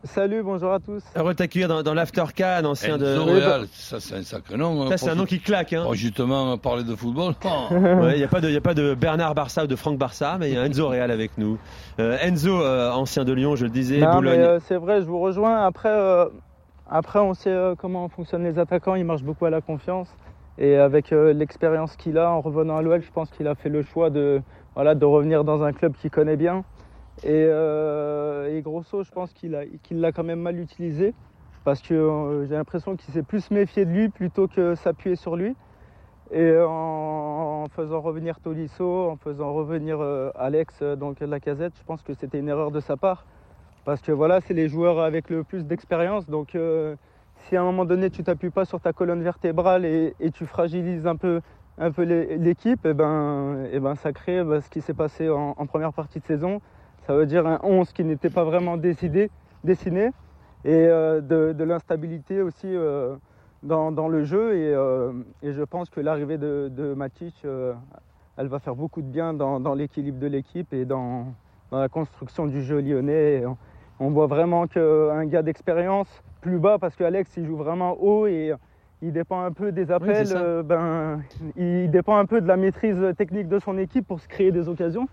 Salut, 0.05 0.43
bonjour 0.45 0.73
à 0.73 0.79
tous. 0.79 1.03
Heureux 1.17 1.33
de 1.33 1.39
t'accueillir 1.39 1.69
dans, 1.69 1.83
dans 1.83 1.95
l'after 1.95 2.23
Cannes, 2.35 2.65
ancien 2.67 2.97
de... 2.97 3.07
Enzo 3.07 3.25
bah- 3.27 3.33
Real, 3.33 3.67
ça 3.73 3.99
c'est 3.99 4.15
un 4.15 4.23
sacré 4.23 4.57
nom. 4.57 4.83
hein, 4.83 4.91
Ça, 4.91 4.99
c'est 4.99 5.11
un 5.11 5.15
nom 5.17 5.25
qui 5.25 5.41
claque. 5.41 5.73
Hein. 5.73 5.83
pour 5.83 5.95
justement 5.95 6.57
parler 6.59 6.85
de 6.85 6.95
football. 6.95 7.35
Oh. 7.45 7.75
Il 8.13 8.19
n'y 8.19 8.23
a, 8.25 8.29
pas 8.29 8.41
de- 8.41 8.49
y 8.51 8.57
a 8.57 8.61
pas 8.61 8.75
de 8.75 8.95
Bernard 8.95 9.35
Barça 9.35 9.65
ou 9.65 9.67
de 9.67 9.75
Franck 9.75 9.99
Barça, 9.99 10.37
mais 10.39 10.51
il 10.51 10.55
y 10.55 10.59
a 10.59 10.65
Enzo 10.65 10.89
Real 10.89 11.11
avec 11.11 11.37
nous. 11.39 11.59
Euh, 11.99 12.17
Enzo, 12.21 12.61
euh, 12.63 12.91
ancien 12.93 13.25
de 13.25 13.33
Lyon, 13.33 13.57
je 13.57 13.65
le 13.65 13.71
disais, 13.71 13.99
Non, 13.99 14.15
Boulogne. 14.17 14.39
mais 14.39 14.45
euh, 14.47 14.59
c'est 14.61 14.77
vrai, 14.77 15.01
je 15.01 15.07
vous 15.07 15.19
rejoins. 15.19 15.65
Après, 15.65 15.89
euh, 15.91 16.27
après 16.89 17.19
on 17.19 17.35
sait 17.35 17.51
euh, 17.51 17.75
comment 17.77 18.09
fonctionnent 18.09 18.45
les 18.45 18.59
attaquants. 18.61 18.95
Ils 18.95 19.05
marchent 19.05 19.25
beaucoup 19.25 19.47
à 19.47 19.51
la 19.51 19.61
confiance. 19.61 20.09
Et 20.59 20.77
avec 20.77 21.13
euh, 21.13 21.33
l'expérience 21.33 21.97
qu'il 21.97 22.17
a 22.17 22.31
en 22.31 22.41
revenant 22.41 22.77
à 22.77 22.83
l'OL, 22.83 23.03
je 23.03 23.11
pense 23.13 23.29
qu'il 23.31 23.49
a 23.49 23.55
fait 23.57 23.69
le 23.71 23.83
choix 23.83 24.09
de, 24.11 24.41
voilà, 24.75 24.95
de 24.95 25.05
revenir 25.05 25.43
dans 25.43 25.63
un 25.65 25.73
club 25.73 25.95
qu'il 26.01 26.11
connaît 26.11 26.37
bien. 26.37 26.65
Et, 27.23 27.47
euh, 27.49 28.57
et 28.57 28.63
Grosso, 28.63 29.03
je 29.03 29.11
pense 29.11 29.33
qu'il 29.33 29.51
l'a 29.91 30.13
quand 30.13 30.25
même 30.25 30.41
mal 30.41 30.59
utilisé. 30.59 31.15
Parce 31.67 31.83
que 31.83 31.95
euh, 31.95 32.47
j'ai 32.47 32.55
l'impression 32.55 32.95
qu'il 32.95 33.13
s'est 33.13 33.25
plus 33.25 33.51
méfié 33.51 33.85
de 33.87 33.91
lui 33.91 34.09
plutôt 34.09 34.47
que 34.47 34.77
s'appuyer 34.77 35.17
sur 35.17 35.35
lui. 35.35 35.57
Et 36.31 36.55
en, 36.61 37.67
faisant 37.75 38.01
revenir 38.01 38.39
Tolisso, 38.39 39.11
en 39.11 39.17
faisant 39.17 39.53
revenir 39.53 39.99
euh, 40.01 40.31
Alex, 40.37 40.79
euh, 40.81 40.95
donc 40.95 41.19
la 41.19 41.41
casette, 41.41 41.73
je 41.77 41.83
pense 41.83 42.03
que 42.03 42.15
c'était 42.15 42.39
une 42.39 42.49
erreur 42.49 42.71
de 42.71 42.79
sa 42.79 42.97
part. 42.97 43.27
Parce 43.85 44.01
que 44.01 44.13
voilà, 44.13 44.41
c'est 44.41 44.55
les 44.55 44.69
joueurs 44.69 45.01
avec 45.01 45.29
le 45.29 45.43
plus 45.43 45.65
d'expérience. 45.65 46.27
Donc 46.27 46.57
si 47.35 47.57
à 47.57 47.61
un 47.61 47.65
moment 47.65 47.85
donné 47.85 48.11
tu 48.11 48.23
t'appuies 48.23 48.51
pas 48.51 48.65
sur 48.65 48.81
ta 48.81 48.93
colonne 48.93 49.25
vertébrale 49.25 49.85
et, 49.85 50.15
tu 50.33 50.47
fragilises 50.47 51.05
un 51.09 51.17
peu, 51.17 51.41
l'équipe, 51.99 52.87
et 52.87 52.95
ben, 52.95 53.65
et 53.73 53.81
ben 53.81 53.97
ça 53.97 54.13
crée 54.13 54.45
bah, 54.45 54.61
ce 54.61 54.71
qui 54.71 54.81
s'est 54.81 54.95
passé 54.95 55.29
en 55.29 55.67
première 55.67 55.93
partie 55.93 56.21
de 56.21 56.25
saison. 56.25 56.61
Ça 57.07 57.15
veut 57.15 57.27
dire 57.27 57.47
un 57.47 57.61
11 57.63 57.93
qui 57.93 58.03
n'était 58.03 58.31
pas 58.31 58.43
vraiment 58.43 58.77
décidé, 58.77 59.31
dessiné 59.63 60.11
et 60.65 60.73
euh, 60.75 61.21
de, 61.21 61.53
de 61.53 61.65
l'instabilité 61.65 62.43
aussi 62.43 62.67
euh, 62.67 63.15
dans, 63.63 63.93
dans 63.93 64.09
le 64.09 64.25
jeu. 64.25 64.57
Et, 64.57 64.75
euh, 64.75 65.13
et 65.41 65.53
je 65.53 65.63
pense 65.63 65.89
que 65.89 66.01
l'arrivée 66.01 66.37
de, 66.37 66.69
de 66.69 66.95
Matic, 66.95 67.47
elle 68.37 68.49
va 68.49 68.59
faire 68.59 68.75
beaucoup 68.75 69.03
de 69.03 69.07
bien 69.07 69.35
dans, 69.35 69.61
dans 69.61 69.75
l'équilibre 69.75 70.19
de 70.19 70.27
l'équipe 70.27 70.73
et 70.73 70.85
dans, 70.85 71.27
dans 71.71 71.79
la 71.79 71.89
construction 71.89 72.47
du 72.47 72.63
jeu 72.63 72.81
lyonnais. 72.81 73.45
On, 73.47 73.57
on 74.01 74.11
voit 74.11 74.27
vraiment 74.27 74.67
qu'un 74.67 75.25
gars 75.27 75.43
d'expérience, 75.43 76.09
plus 76.41 76.59
bas, 76.59 76.79
parce 76.79 76.97
qu'Alex, 76.97 77.37
il 77.37 77.47
joue 77.47 77.57
vraiment 77.57 77.97
haut 78.01 78.27
et 78.27 78.53
il 79.01 79.13
dépend 79.13 79.43
un 79.43 79.53
peu 79.53 79.71
des 79.71 79.93
appels, 79.93 80.63
ben, 80.65 81.21
il 81.57 81.89
dépend 81.91 82.17
un 82.17 82.27
peu 82.27 82.41
de 82.41 82.49
la 82.49 82.57
maîtrise 82.57 82.99
technique 83.17 83.49
de 83.49 83.61
son 83.61 83.79
équipe 83.79 84.07
pour 84.09 84.21
se 84.21 84.27
créer 84.27 84.51
des 84.51 84.69
occasions, 84.69 85.07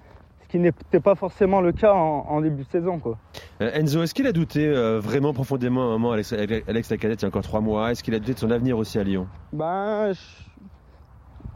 qui 0.54 0.60
n'était 0.60 1.00
pas 1.00 1.16
forcément 1.16 1.62
le 1.62 1.72
cas 1.72 1.94
en, 1.94 2.28
en 2.30 2.40
début 2.40 2.62
de 2.62 2.70
saison. 2.70 3.00
Quoi. 3.00 3.18
Euh, 3.60 3.72
Enzo, 3.74 4.04
est-ce 4.04 4.14
qu'il 4.14 4.28
a 4.28 4.32
douté 4.32 4.68
euh, 4.68 5.00
vraiment 5.00 5.34
profondément 5.34 5.82
à 5.82 5.86
un 5.86 5.90
moment, 5.94 6.12
Alex, 6.12 6.32
Alex 6.32 6.92
Lacazette, 6.92 7.22
il 7.22 7.24
y 7.24 7.26
a 7.26 7.28
encore 7.30 7.42
trois 7.42 7.60
mois? 7.60 7.90
Est-ce 7.90 8.04
qu'il 8.04 8.14
a 8.14 8.20
douté 8.20 8.36
de 8.36 8.38
son 8.38 8.52
avenir 8.52 8.78
aussi 8.78 9.00
à 9.00 9.04
Lyon? 9.04 9.26
Ben, 9.52 10.14
je, 10.14 10.22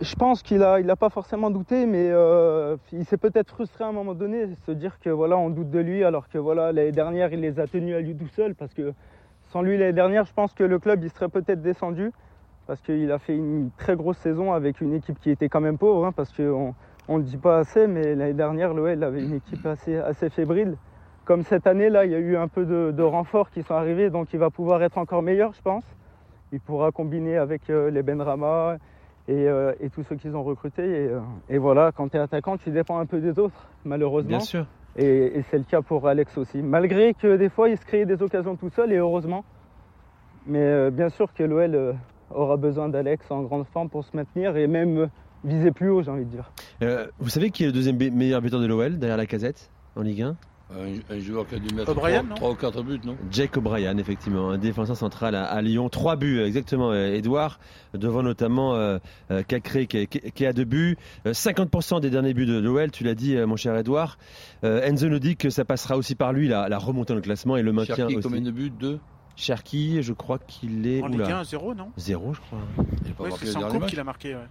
je 0.04 0.16
pense 0.16 0.42
qu'il 0.42 0.64
a, 0.64 0.80
il 0.80 0.90
a 0.90 0.96
pas 0.96 1.12
forcément 1.12 1.52
douté, 1.52 1.86
mais 1.86 2.10
euh, 2.10 2.76
il 2.92 3.06
s'est 3.06 3.18
peut-être 3.18 3.52
frustré 3.52 3.84
à 3.84 3.88
un 3.90 3.92
moment 3.92 4.16
donné, 4.16 4.46
se 4.66 4.72
dire 4.72 4.98
que 4.98 5.12
voilà, 5.12 5.38
on 5.38 5.52
doute 5.52 5.70
de 5.70 5.80
lui, 5.80 6.04
alors 6.04 6.28
que 6.28 6.40
voilà, 6.40 6.72
l'année 6.72 6.92
dernière, 6.92 7.32
il 7.32 7.42
les 7.42 7.60
a 7.60 7.68
tenus 7.68 7.96
à 7.96 8.00
lui 8.00 8.16
tout 8.16 8.30
seul, 8.30 8.56
parce 8.56 8.74
que 8.74 8.94
sans 9.52 9.62
lui 9.62 9.78
l'année 9.78 9.94
dernière, 9.94 10.26
je 10.26 10.34
pense 10.34 10.54
que 10.54 10.64
le 10.64 10.80
club, 10.80 11.04
il 11.04 11.12
serait 11.12 11.30
peut-être 11.30 11.62
descendu, 11.62 12.12
parce 12.66 12.82
qu'il 12.82 13.12
a 13.12 13.20
fait 13.20 13.36
une 13.36 13.70
très 13.78 13.96
grosse 13.96 14.18
saison 14.18 14.54
avec 14.54 14.82
une 14.82 14.96
équipe 14.96 15.20
qui 15.20 15.30
était 15.30 15.50
quand 15.50 15.62
même 15.62 15.78
pauvre, 15.78 16.04
hein, 16.04 16.14
parce 16.14 16.34
qu'on 16.34 16.44
on 16.70 16.74
le 17.16 17.24
dit 17.24 17.38
pas 17.38 17.60
assez, 17.60 17.88
mais 17.88 18.16
l'année 18.16 18.34
dernière, 18.34 18.74
l'OL 18.74 19.02
avait 19.02 19.24
une 19.24 19.36
équipe 19.36 19.66
assez, 19.66 19.96
assez 19.96 20.30
fébrile. 20.30 20.76
Comme 21.24 21.44
cette 21.44 21.66
année, 21.66 21.90
là, 21.90 22.04
il 22.04 22.12
y 22.12 22.16
a 22.16 22.20
eu 22.20 22.36
un 22.36 22.50
peu 22.50 22.66
de, 22.66 22.92
de 22.92 23.04
renforts 23.04 23.50
qui 23.50 23.64
sont 23.64 23.76
arrivés, 23.76 24.10
donc 24.10 24.34
il 24.34 24.40
va 24.40 24.50
pouvoir 24.50 24.84
être 24.84 24.98
encore 24.98 25.22
meilleur, 25.22 25.54
je 25.54 25.62
pense. 25.62 25.86
Il 26.52 26.60
pourra 26.60 26.92
combiner 26.92 27.38
avec 27.38 27.70
euh, 27.70 27.90
les 27.90 28.04
Benrama 28.04 28.78
et, 29.30 29.48
euh, 29.48 29.74
et 29.80 29.90
tous 29.90 30.04
ceux 30.04 30.18
qu'ils 30.18 30.36
ont 30.36 30.44
recrutés. 30.44 30.86
Et, 30.86 31.08
euh, 31.08 31.20
et 31.50 31.58
voilà, 31.58 31.94
quand 31.96 32.10
tu 32.10 32.18
es 32.18 32.20
attaquant, 32.20 32.58
tu 32.58 32.72
dépends 32.72 33.00
un 33.00 33.06
peu 33.06 33.20
des 33.20 33.40
autres, 33.40 33.70
malheureusement. 33.86 34.30
Bien 34.30 34.40
sûr. 34.40 34.66
Et, 34.98 35.38
et 35.38 35.42
c'est 35.44 35.58
le 35.58 35.64
cas 35.64 35.82
pour 35.82 36.08
Alex 36.08 36.38
aussi. 36.38 36.62
Malgré 36.62 37.14
que 37.14 37.38
des 37.38 37.50
fois, 37.50 37.70
il 37.70 37.78
se 37.78 37.86
crée 37.86 38.06
des 38.06 38.22
occasions 38.22 38.58
tout 38.58 38.70
seul, 38.70 38.92
et 38.92 38.98
heureusement. 38.98 39.46
Mais 40.46 40.92
bien 40.92 41.10
sûr 41.10 41.34
que 41.34 41.44
l'OL 41.44 41.96
aura 42.34 42.58
besoin 42.58 42.90
d'Alex 42.90 43.30
en 43.32 43.44
grande 43.44 43.66
forme 43.68 43.90
pour 43.90 44.04
se 44.06 44.16
maintenir 44.16 44.56
et 44.56 44.68
même 44.68 45.10
viser 45.48 45.72
plus 45.72 45.90
haut, 45.90 46.04
j'ai 46.04 46.12
envie 46.12 46.26
de 46.26 46.30
dire. 46.30 46.52
Euh, 46.84 47.08
vous 47.20 47.30
savez 47.30 47.50
qui 47.52 47.64
est 47.64 47.68
le 47.68 47.72
deuxième 47.74 47.98
meilleur 47.98 48.42
buteur 48.42 48.60
de 48.60 48.66
l'OL 48.68 48.98
derrière 49.00 49.18
la 49.18 49.26
casette 49.26 49.70
en 49.96 50.02
Ligue 50.02 50.22
1 50.22 50.36
Un, 50.70 51.16
un 51.16 51.20
joueur 51.20 51.48
qui 51.48 51.56
a 51.56 51.60
dû 51.60 51.74
mettre 51.74 51.92
O'Brien, 51.92 52.24
non? 52.24 52.36
3 52.36 52.52
ou 52.52 52.56
4 52.56 52.84
buts, 52.84 53.00
non? 53.06 53.16
Jake 53.32 53.56
O'Brien, 53.58 53.98
effectivement, 53.98 54.50
un 54.52 54.58
défenseur 54.58 54.98
central 54.98 55.34
à, 55.34 55.46
à 55.46 55.62
Lyon. 55.62 55.88
Trois 55.90 56.18
buts, 56.18 56.42
exactement, 56.42 56.92
euh, 56.92 57.14
Edouard, 57.16 57.60
devant 57.94 58.22
notamment 58.22 58.76
euh, 58.76 58.98
euh, 59.32 59.44
Cacré 59.44 59.88
qui, 59.88 60.06
qui- 60.08 60.20
qui 60.32 60.46
a 60.46 60.52
deux 60.54 60.66
buts. 60.66 60.98
Euh, 61.26 61.32
50% 61.32 62.02
des 62.02 62.10
derniers 62.10 62.34
buts 62.34 62.46
de 62.46 62.60
l'OL, 62.60 62.92
tu 62.92 63.04
l'as 63.06 63.16
dit, 63.16 63.36
euh, 63.38 63.48
mon 63.48 63.56
cher 63.56 63.76
Edouard. 63.78 64.18
Euh, 64.66 64.82
Enzo 64.84 65.08
nous 65.08 65.20
dit 65.20 65.38
que 65.38 65.50
ça 65.50 65.64
passera 65.66 65.96
aussi 65.98 66.16
par 66.16 66.34
lui, 66.34 66.48
la, 66.50 66.68
la 66.68 66.78
remontée 66.78 67.14
dans 67.14 67.16
le 67.16 67.22
classement 67.22 67.56
et 67.58 67.62
le 67.64 67.72
maintien 67.72 67.96
Cherki, 67.96 68.16
aussi. 68.18 68.28
combien 68.28 68.42
de 68.42 68.52
buts? 68.52 68.70
Deux? 68.78 69.00
Cherki, 69.38 70.02
je 70.02 70.14
crois 70.14 70.40
qu'il 70.40 70.86
est. 70.88 71.02
En 71.02 71.08
oula, 71.14 71.26
Ligue 71.26 71.34
1, 71.34 71.44
0, 71.44 71.76
non? 71.76 71.92
Zéro, 71.96 72.34
je 72.34 72.42
crois. 72.42 72.60
Il 73.06 73.14
Oui, 73.20 73.30
c'est 73.40 73.46
le 73.46 73.56
en 73.56 73.60
dernier 73.60 73.72
coupe 73.72 73.82
match 73.82 73.90
qu'il 73.92 74.00
a 74.00 74.04
marqué. 74.04 74.34
ouais. 74.36 74.42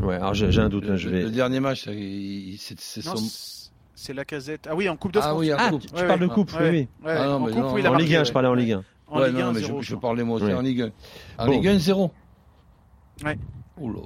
Ouais, 0.00 0.14
alors 0.16 0.34
j'ai 0.34 0.50
j'ai 0.50 0.60
un 0.60 0.68
doute, 0.68 0.84
le, 0.86 0.92
hein, 0.92 0.96
je 0.96 1.08
vais. 1.08 1.22
le 1.22 1.30
dernier 1.30 1.60
match, 1.60 1.84
c'est- 1.84 1.94
il- 1.94 2.56
c'est 2.58 2.78
c'est 2.80 3.04
Non, 3.04 3.16
son. 3.16 3.24
c'est- 3.24 3.70
c'est 3.94 4.14
la 4.14 4.24
casette. 4.24 4.66
Ah 4.70 4.74
oui, 4.74 4.88
en 4.88 4.96
Coupe 4.96 5.12
de 5.12 5.18
Ah 5.18 5.22
France. 5.22 5.38
oui, 5.40 5.52
en 5.52 5.56
Ah, 5.58 5.68
coupe. 5.70 5.86
tu 5.86 5.94
Ouais, 5.94 6.06
parles 6.06 6.20
de 6.20 6.26
coupe, 6.26 6.52
Ouais. 6.54 6.70
oui, 6.70 6.88
Ah 7.04 7.26
non, 7.26 7.32
en 7.34 7.40
mais 7.40 7.52
coupe, 7.52 7.60
non, 7.62 7.72
oui, 7.74 7.80
il 7.82 7.86
a 7.86 7.88
En 7.90 7.92
marqué, 7.92 8.04
Ligue 8.06 8.14
1, 8.16 8.18
ouais. 8.20 8.24
je 8.24 8.32
parlais 8.32 8.48
en 8.48 8.54
Ligue 8.54 8.72
1. 8.72 8.84
En 9.08 9.20
ouais, 9.20 9.28
Ligue 9.28 9.38
non, 9.40 9.46
1, 9.48 9.52
mais 9.52 9.60
0, 9.60 9.82
je, 9.82 9.94
parlais 9.96 10.22
moi 10.24 10.36
aussi 10.36 10.46
Ouais. 10.46 10.54
en 10.54 10.60
Ligue 10.62 10.82
1. 10.82 10.90
En 11.38 11.46
Bon. 11.46 11.52
Ligue 11.52 11.68
1, 11.68 11.78
0. 11.78 12.10
Ouais. 13.24 13.38
Oula. 13.78 14.00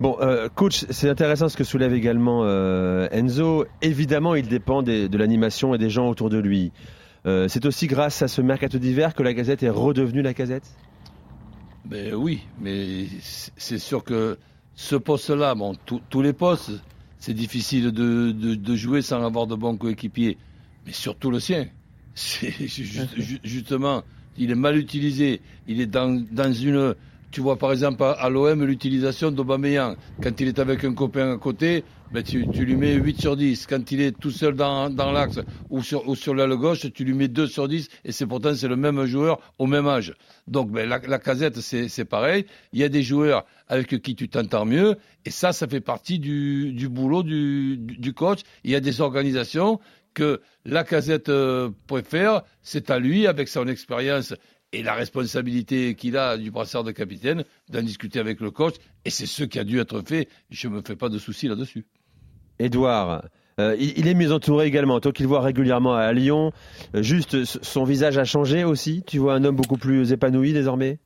Bon, 0.00 0.16
euh, 0.20 0.48
coach, 0.54 0.84
c'est 0.90 1.08
intéressant 1.08 1.48
ce 1.48 1.56
que 1.56 1.64
soulève 1.64 1.94
également 1.94 2.42
euh, 2.44 3.08
Enzo. 3.12 3.64
Évidemment, 3.80 4.34
il 4.34 4.48
dépend 4.48 4.82
des- 4.82 5.08
de 5.08 5.16
l'animation 5.18 5.74
et 5.74 5.78
des 5.78 5.88
gens 5.90 6.08
autour 6.08 6.28
de 6.30 6.38
lui. 6.38 6.72
Euh, 7.26 7.48
c'est 7.48 7.64
aussi 7.64 7.86
grâce 7.86 8.20
à 8.20 8.28
ce 8.28 8.42
mercato 8.42 8.76
d'hiver 8.78 9.14
que 9.14 9.22
la 9.22 9.32
Gazette 9.32 9.62
est 9.62 9.70
redevenue 9.70 10.20
la 10.20 10.34
Gazette? 10.34 10.66
Ben 11.86 12.14
oui, 12.14 12.42
mais 12.60 13.06
c'est 13.20 13.52
c'est 13.56 13.78
sûr 13.78 14.04
que 14.04 14.38
ce 14.76 14.96
poste-là, 14.96 15.54
bon, 15.54 15.74
tous- 15.86 16.00
tous 16.10 16.22
les 16.22 16.32
postes, 16.32 16.72
c'est 17.18 17.34
difficile 17.34 17.90
de, 17.92 18.32
de- 18.32 18.54
de 18.54 18.76
jouer 18.76 19.02
sans 19.02 19.24
avoir 19.24 19.46
de 19.46 19.54
bons 19.54 19.76
coéquipiers, 19.76 20.36
mais 20.86 20.92
surtout 20.92 21.30
le 21.30 21.40
sien. 21.40 21.66
C'est 22.16 22.50
ju- 22.68 22.84
ju- 23.16 23.40
justement, 23.42 24.04
il 24.38 24.50
est 24.50 24.54
mal 24.56 24.76
utilisé. 24.76 25.40
Il 25.66 25.80
est 25.80 25.86
dans, 25.86 26.24
dans 26.30 26.52
une. 26.52 26.94
Tu 27.34 27.40
vois 27.40 27.58
par 27.58 27.72
exemple 27.72 28.04
à, 28.04 28.30
l'OM 28.30 28.64
l'utilisation 28.64 29.32
d'Aubameyang. 29.32 29.96
Quand 30.22 30.40
il 30.40 30.46
est 30.46 30.60
avec 30.60 30.84
un 30.84 30.94
copain 30.94 31.32
à 31.32 31.36
côté, 31.36 31.82
ben 32.12 32.22
tu, 32.22 32.44
lui 32.44 32.76
mets 32.76 32.94
8 32.94 33.20
sur 33.20 33.36
10. 33.36 33.66
Quand 33.66 33.90
il 33.90 34.02
est 34.02 34.16
tout 34.16 34.30
seul 34.30 34.54
dans, 34.54 34.88
l'axe 35.12 35.40
ou 35.68 35.82
sur, 35.82 36.08
ou 36.08 36.14
l'aile 36.32 36.54
gauche, 36.54 36.86
tu 36.94 37.02
lui 37.02 37.12
mets 37.12 37.26
2 37.26 37.48
sur 37.48 37.66
10 37.66 37.88
et 38.04 38.12
c'est 38.12 38.24
pourtant 38.24 38.54
c'est 38.54 38.68
le 38.68 38.76
même 38.76 39.04
joueur 39.06 39.40
au 39.58 39.66
même 39.66 39.88
âge. 39.88 40.14
Donc 40.46 40.70
ben, 40.70 40.88
la, 40.88 41.00
la 41.00 41.18
casette 41.18 41.58
c'est 41.60 42.04
pareil. 42.04 42.46
Il 42.72 42.78
y 42.78 42.84
a 42.84 42.88
des 42.88 43.02
joueurs 43.02 43.44
avec 43.66 44.00
qui 44.00 44.14
tu 44.14 44.28
t'entends 44.28 44.64
mieux 44.64 44.94
et 45.24 45.30
ça 45.30 45.52
ça 45.52 45.66
fait 45.66 45.80
partie 45.80 46.20
du, 46.20 46.88
boulot 46.88 47.24
du, 47.24 47.78
du, 47.78 47.96
du 47.96 48.12
coach. 48.12 48.42
Il 48.62 48.70
y 48.70 48.76
a 48.76 48.80
des 48.80 49.00
organisations 49.00 49.80
que 50.14 50.40
la 50.64 50.84
casette 50.84 51.28
euh, 51.28 51.70
préfère, 51.86 52.42
c'est 52.62 52.90
à 52.90 52.98
lui 52.98 53.26
avec 53.26 53.48
son 53.48 53.66
expérience 53.66 54.34
et 54.78 54.82
la 54.82 54.94
responsabilité 54.94 55.94
qu'il 55.94 56.16
a 56.16 56.36
du 56.36 56.50
brassard 56.50 56.84
de 56.84 56.92
capitaine 56.92 57.44
d'en 57.70 57.82
discuter 57.82 58.18
avec 58.18 58.40
le 58.40 58.50
coach 58.50 58.74
et 59.04 59.10
c'est 59.10 59.26
ce 59.26 59.44
qui 59.44 59.58
a 59.58 59.64
dû 59.64 59.78
être 59.80 60.02
fait. 60.06 60.28
Je 60.50 60.68
me 60.68 60.82
fais 60.82 60.96
pas 60.96 61.08
de 61.08 61.18
soucis 61.18 61.48
là-dessus. 61.48 61.86
Edouard, 62.58 63.24
euh, 63.60 63.76
il, 63.78 63.98
il 63.98 64.06
est 64.08 64.14
mieux 64.14 64.32
entouré 64.32 64.66
également. 64.66 65.00
Toi 65.00 65.12
qui 65.12 65.22
le 65.22 65.28
vois 65.28 65.40
régulièrement 65.40 65.94
à 65.94 66.12
Lyon, 66.12 66.52
euh, 66.94 67.02
juste 67.02 67.44
son 67.44 67.84
visage 67.84 68.18
a 68.18 68.24
changé 68.24 68.64
aussi. 68.64 69.02
Tu 69.06 69.18
vois 69.18 69.34
un 69.34 69.44
homme 69.44 69.56
beaucoup 69.56 69.76
plus 69.76 70.12
épanoui 70.12 70.52
désormais? 70.52 70.98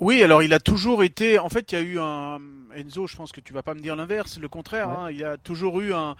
Oui, 0.00 0.22
alors 0.22 0.42
il 0.42 0.52
a 0.52 0.60
toujours 0.60 1.02
été. 1.02 1.38
En 1.38 1.48
fait, 1.48 1.72
il 1.72 1.74
y 1.74 1.78
a 1.78 1.82
eu 1.82 1.98
un. 1.98 2.38
Enzo, 2.76 3.06
je 3.08 3.16
pense 3.16 3.32
que 3.32 3.40
tu 3.40 3.52
vas 3.52 3.62
pas 3.62 3.74
me 3.74 3.80
dire 3.80 3.96
l'inverse, 3.96 4.38
le 4.38 4.48
contraire. 4.48 4.88
hein. 4.90 5.08
il 5.10 5.16
y 5.18 5.24
a 5.24 5.36
toujours 5.36 5.80
eu 5.80 5.92
un, 5.92 6.14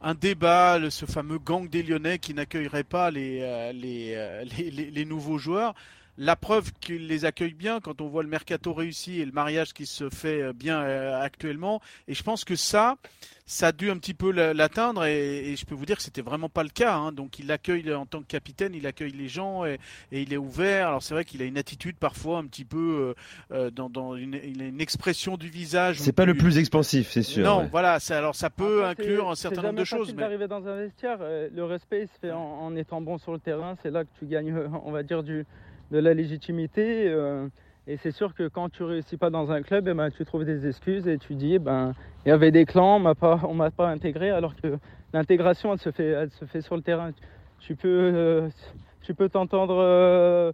un 0.00 0.14
débat, 0.14 0.78
le- 0.78 0.90
ce 0.90 1.06
fameux 1.06 1.38
gang 1.38 1.68
des 1.68 1.82
Lyonnais 1.82 2.18
qui 2.18 2.34
n'accueillerait 2.34 2.84
pas 2.84 3.10
les, 3.10 3.40
euh, 3.42 3.72
les, 3.72 4.12
euh, 4.14 4.44
les, 4.58 4.70
les- 4.70 4.90
les 4.90 5.04
nouveaux 5.04 5.38
joueurs. 5.38 5.74
La 6.18 6.34
preuve 6.36 6.72
qu'il 6.80 7.08
les 7.08 7.24
accueille 7.24 7.52
bien 7.54 7.80
quand 7.80 8.00
on 8.00 8.08
voit 8.08 8.22
le 8.22 8.28
mercato 8.28 8.72
réussi 8.72 9.20
et 9.20 9.24
le 9.26 9.32
mariage 9.32 9.72
qui 9.74 9.84
se 9.86 10.08
fait 10.08 10.40
euh, 10.42 10.52
bien 10.54 10.80
euh, 10.80 11.20
actuellement. 11.20 11.80
Et 12.08 12.14
je 12.14 12.22
pense 12.22 12.44
que 12.44 12.56
ça, 12.56 12.96
ça 13.44 13.68
a 13.68 13.72
dû 13.72 13.90
un 13.90 13.98
petit 13.98 14.14
peu 14.14 14.30
la- 14.32 14.54
l'atteindre. 14.54 15.04
Et, 15.04 15.50
et 15.52 15.56
je 15.56 15.66
peux 15.66 15.74
vous 15.74 15.84
dire 15.84 15.96
que 15.96 16.02
c'était 16.02 16.22
vraiment 16.22 16.48
pas 16.48 16.62
le 16.62 16.70
cas. 16.70 16.94
hein. 16.96 17.12
Donc 17.12 17.38
il 17.38 17.46
l'accueille 17.48 17.92
en 17.92 18.06
tant 18.06 18.20
que 18.20 18.26
capitaine, 18.26 18.74
il 18.74 18.86
accueille 18.86 19.12
les 19.12 19.28
gens 19.28 19.66
et, 19.66 19.78
et 20.10 20.22
il 20.22 20.32
est 20.32 20.38
ouvert. 20.38 20.88
Alors 20.88 21.02
c'est 21.02 21.12
vrai 21.12 21.24
qu'il 21.26 21.42
a 21.42 21.44
une 21.44 21.58
attitude 21.58 21.96
parfois 21.96 22.38
un 22.38 22.46
petit 22.46 22.64
peu 22.64 23.14
euh, 23.52 23.70
dans, 23.70 23.90
dans 23.90 24.16
une, 24.16 24.40
il 24.42 24.62
a 24.62 24.66
une 24.66 24.80
expression 24.80 25.36
du 25.36 25.48
visage. 25.50 25.98
C'est 26.00 26.12
pas 26.12 26.24
le 26.24 26.34
plus 26.34 26.56
expansif, 26.56 27.10
c'est 27.10 27.22
sûr. 27.22 27.44
Non, 27.44 27.60
ouais. 27.60 27.68
voilà. 27.70 28.00
c'est- 28.00 28.14
Alors 28.14 28.34
ça 28.36 28.48
peut 28.48 28.84
Après, 28.86 29.02
c'est- 29.04 29.10
inclure 29.10 29.30
un 29.30 29.34
c'est 29.34 29.42
certain 29.42 29.62
nombre 29.62 29.78
de 29.80 29.84
choses. 29.84 30.14
Mais... 30.14 30.22
d'arriver 30.22 30.48
dans 30.48 30.66
un 30.66 30.76
vestiaire. 30.76 31.18
Le 31.20 31.64
respect 31.64 32.02
il 32.02 32.08
se 32.08 32.18
fait 32.20 32.30
en, 32.32 32.38
en 32.40 32.74
étant 32.74 33.00
bon 33.02 33.18
sur 33.18 33.32
le 33.32 33.38
terrain. 33.38 33.76
C'est 33.82 33.90
là 33.90 34.04
que 34.04 34.10
tu 34.18 34.24
gagnes, 34.26 34.54
on 34.84 34.92
va 34.92 35.02
dire, 35.02 35.22
du, 35.22 35.44
de 35.90 35.98
la 35.98 36.14
légitimité. 36.14 37.06
euh, 37.08 37.48
et 37.88 37.96
c'est 37.98 38.10
sûr 38.10 38.34
que 38.34 38.48
quand 38.48 38.68
tu 38.68 38.82
réussis 38.82 39.16
pas 39.16 39.30
dans 39.30 39.52
un 39.52 39.62
club, 39.62 39.86
eh 39.88 39.94
ben, 39.94 40.10
tu 40.10 40.24
trouves 40.24 40.44
des 40.44 40.66
excuses 40.66 41.06
et 41.06 41.18
tu 41.18 41.34
dis, 41.34 41.54
eh 41.54 41.58
ben, 41.60 41.92
il 42.24 42.30
y 42.30 42.32
avait 42.32 42.50
des 42.50 42.64
clans, 42.66 42.96
on 42.96 43.00
m'a 43.00 43.14
pas, 43.14 43.40
on 43.48 43.54
m'a 43.54 43.70
pas 43.70 43.88
intégré, 43.88 44.30
alors 44.30 44.54
que 44.56 44.76
l'intégration, 45.12 45.72
elle 45.72 45.78
se 45.78 45.90
fait, 45.92 46.06
elle 46.08 46.30
se 46.30 46.44
fait 46.46 46.60
sur 46.62 46.74
le 46.76 46.82
terrain. 46.82 47.12
Tu 47.60 47.76
peux, 47.76 47.88
euh, 47.88 48.48
tu 49.02 49.14
peux 49.14 49.28
t'entendre. 49.28 49.76
euh, 49.78 50.52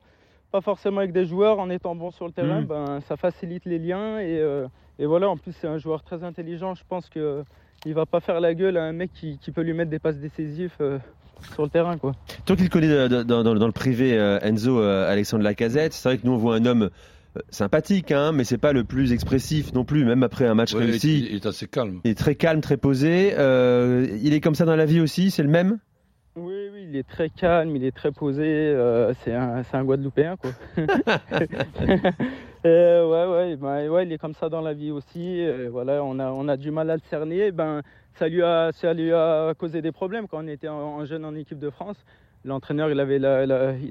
pas 0.51 0.61
forcément 0.61 0.99
avec 0.99 1.13
des 1.13 1.25
joueurs 1.25 1.59
en 1.59 1.71
étant 1.71 1.95
bon 1.95 2.11
sur 2.11 2.27
le 2.27 2.33
terrain, 2.33 2.61
Mhm. 2.61 2.67
ben, 2.67 3.01
ça 3.01 3.17
facilite 3.17 3.65
les 3.65 3.79
liens 3.79 4.19
et, 4.19 4.39
euh, 4.39 4.69
et 4.99 5.07
voilà. 5.07 5.31
En 5.31 5.39
plus, 5.39 5.53
c'est 5.53 5.67
un 5.67 5.79
joueur 5.79 6.03
très 6.03 6.23
intelligent. 6.25 6.75
Je 6.75 6.83
pense 6.87 7.09
que 7.09 7.43
il 7.87 7.95
va 7.95 8.05
pas 8.05 8.21
faire 8.21 8.39
la 8.39 8.53
gueule 8.53 8.77
à 8.77 8.85
un 8.85 8.93
mec 8.93 9.11
qui, 9.15 9.39
qui 9.39 9.51
peut 9.51 9.63
lui 9.63 9.73
mettre 9.73 9.91
des 9.91 9.99
passes 9.99 10.19
décisives 10.19 10.77
sur 11.55 11.63
le 11.65 11.69
terrain, 11.69 11.97
quoi. 11.99 12.13
Toi 12.45 12.57
qui 12.57 12.63
le 12.65 12.69
connais 12.69 13.09
dans, 13.09 13.25
dans- 13.25 13.43
dans 13.55 13.67
le 13.67 13.73
privé, 13.73 14.19
euh, 14.19 14.39
Enzo, 14.43 14.81
euh, 14.81 15.11
Alexandre 15.11 15.45
Lacazette, 15.45 15.93
c'est 15.93 16.09
vrai 16.09 16.19
que 16.19 16.27
nous 16.27 16.33
on 16.33 16.37
voit 16.39 16.57
un 16.57 16.65
homme 16.67 16.91
euh, 17.37 17.41
sympathique, 17.51 18.13
hein, 18.13 18.33
mais 18.33 18.45
c'est 18.45 18.59
pas 18.59 18.73
le 18.73 18.85
plus 18.85 19.13
expressif 19.13 19.73
non 19.73 19.85
plus, 19.85 20.05
même 20.05 20.23
après 20.23 20.47
un 20.47 20.55
match 20.55 20.75
Ouais, 20.75 20.85
réussi. 20.85 21.19
il, 21.21 21.27
il 21.31 21.35
est 21.37 21.47
assez 21.47 21.67
calme. 21.67 22.01
Il 22.05 22.11
est 22.11 22.15
très 22.19 22.35
calme, 22.35 22.61
très 22.61 22.77
posé. 22.77 23.33
Euh, 23.39 24.07
il 24.23 24.35
est 24.35 24.41
comme 24.41 24.55
ça 24.55 24.65
dans 24.65 24.77
la 24.77 24.85
vie 24.87 25.01
aussi, 25.01 25.31
c'est 25.31 25.43
le 25.43 25.49
même? 25.49 25.79
Oui, 26.37 26.55
oui, 26.73 26.87
il 26.89 26.97
est 26.97 27.07
très 27.07 27.29
calme, 27.29 27.77
il 27.77 27.85
est 27.85 27.93
très 27.95 28.11
posé. 28.13 28.43
euh, 28.47 29.13
c'est 29.23 29.35
un, 29.35 29.85
Guadeloupéen, 29.85 30.37
quoi. 30.37 30.51
Euh, 32.65 33.05
ouais, 33.09 33.35
ouais, 33.51 33.57
ben, 33.57 33.89
ouais, 33.89 34.07
il 34.07 34.13
est 34.13 34.19
comme 34.19 34.35
ça 34.35 34.49
dans 34.49 34.61
la 34.61 34.73
vie 34.73 34.93
aussi. 34.93 35.45
voilà, 35.73 36.05
on 36.05 36.21
a, 36.21 36.31
on 36.31 36.47
a 36.47 36.57
du 36.57 36.71
mal 36.71 36.91
à 36.91 36.95
le 36.95 37.01
cerner. 37.11 37.51
Ben, 37.51 37.83
ça 38.15 38.29
lui 38.29 38.43
a, 38.43 39.49
a 39.49 39.55
causé 39.55 39.83
des 39.83 39.93
problèmes 39.93 40.29
quand 40.29 40.43
on 40.43 40.49
était 40.49 40.69
en, 40.69 41.05
jeune 41.05 41.25
en 41.25 41.35
équipe 41.35 41.59
de 41.59 41.71
France. 41.71 41.97
L'entraîneur, 42.45 42.91
il 42.91 42.99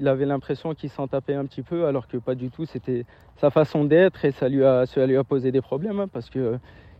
avait 0.08 0.26
l'impression 0.26 0.74
qu'il 0.74 0.90
s'en 0.90 1.08
tapait 1.08 1.34
un 1.34 1.46
petit 1.46 1.62
peu, 1.62 1.86
alors 1.86 2.06
que 2.06 2.18
pas 2.18 2.34
du 2.34 2.50
tout. 2.50 2.66
C'était 2.66 3.06
sa 3.36 3.50
façon 3.50 3.84
d'être 3.84 4.24
et 4.26 4.32
ça 4.32 4.48
lui 4.48 4.62
a, 4.62 4.84
ça 4.84 5.06
lui 5.06 5.16
a 5.16 5.24
posé 5.24 5.52
des 5.52 5.62
problèmes 5.62 6.00
hein, 6.00 6.08
parce 6.08 6.28
que 6.28 6.38
euh, 6.38 6.58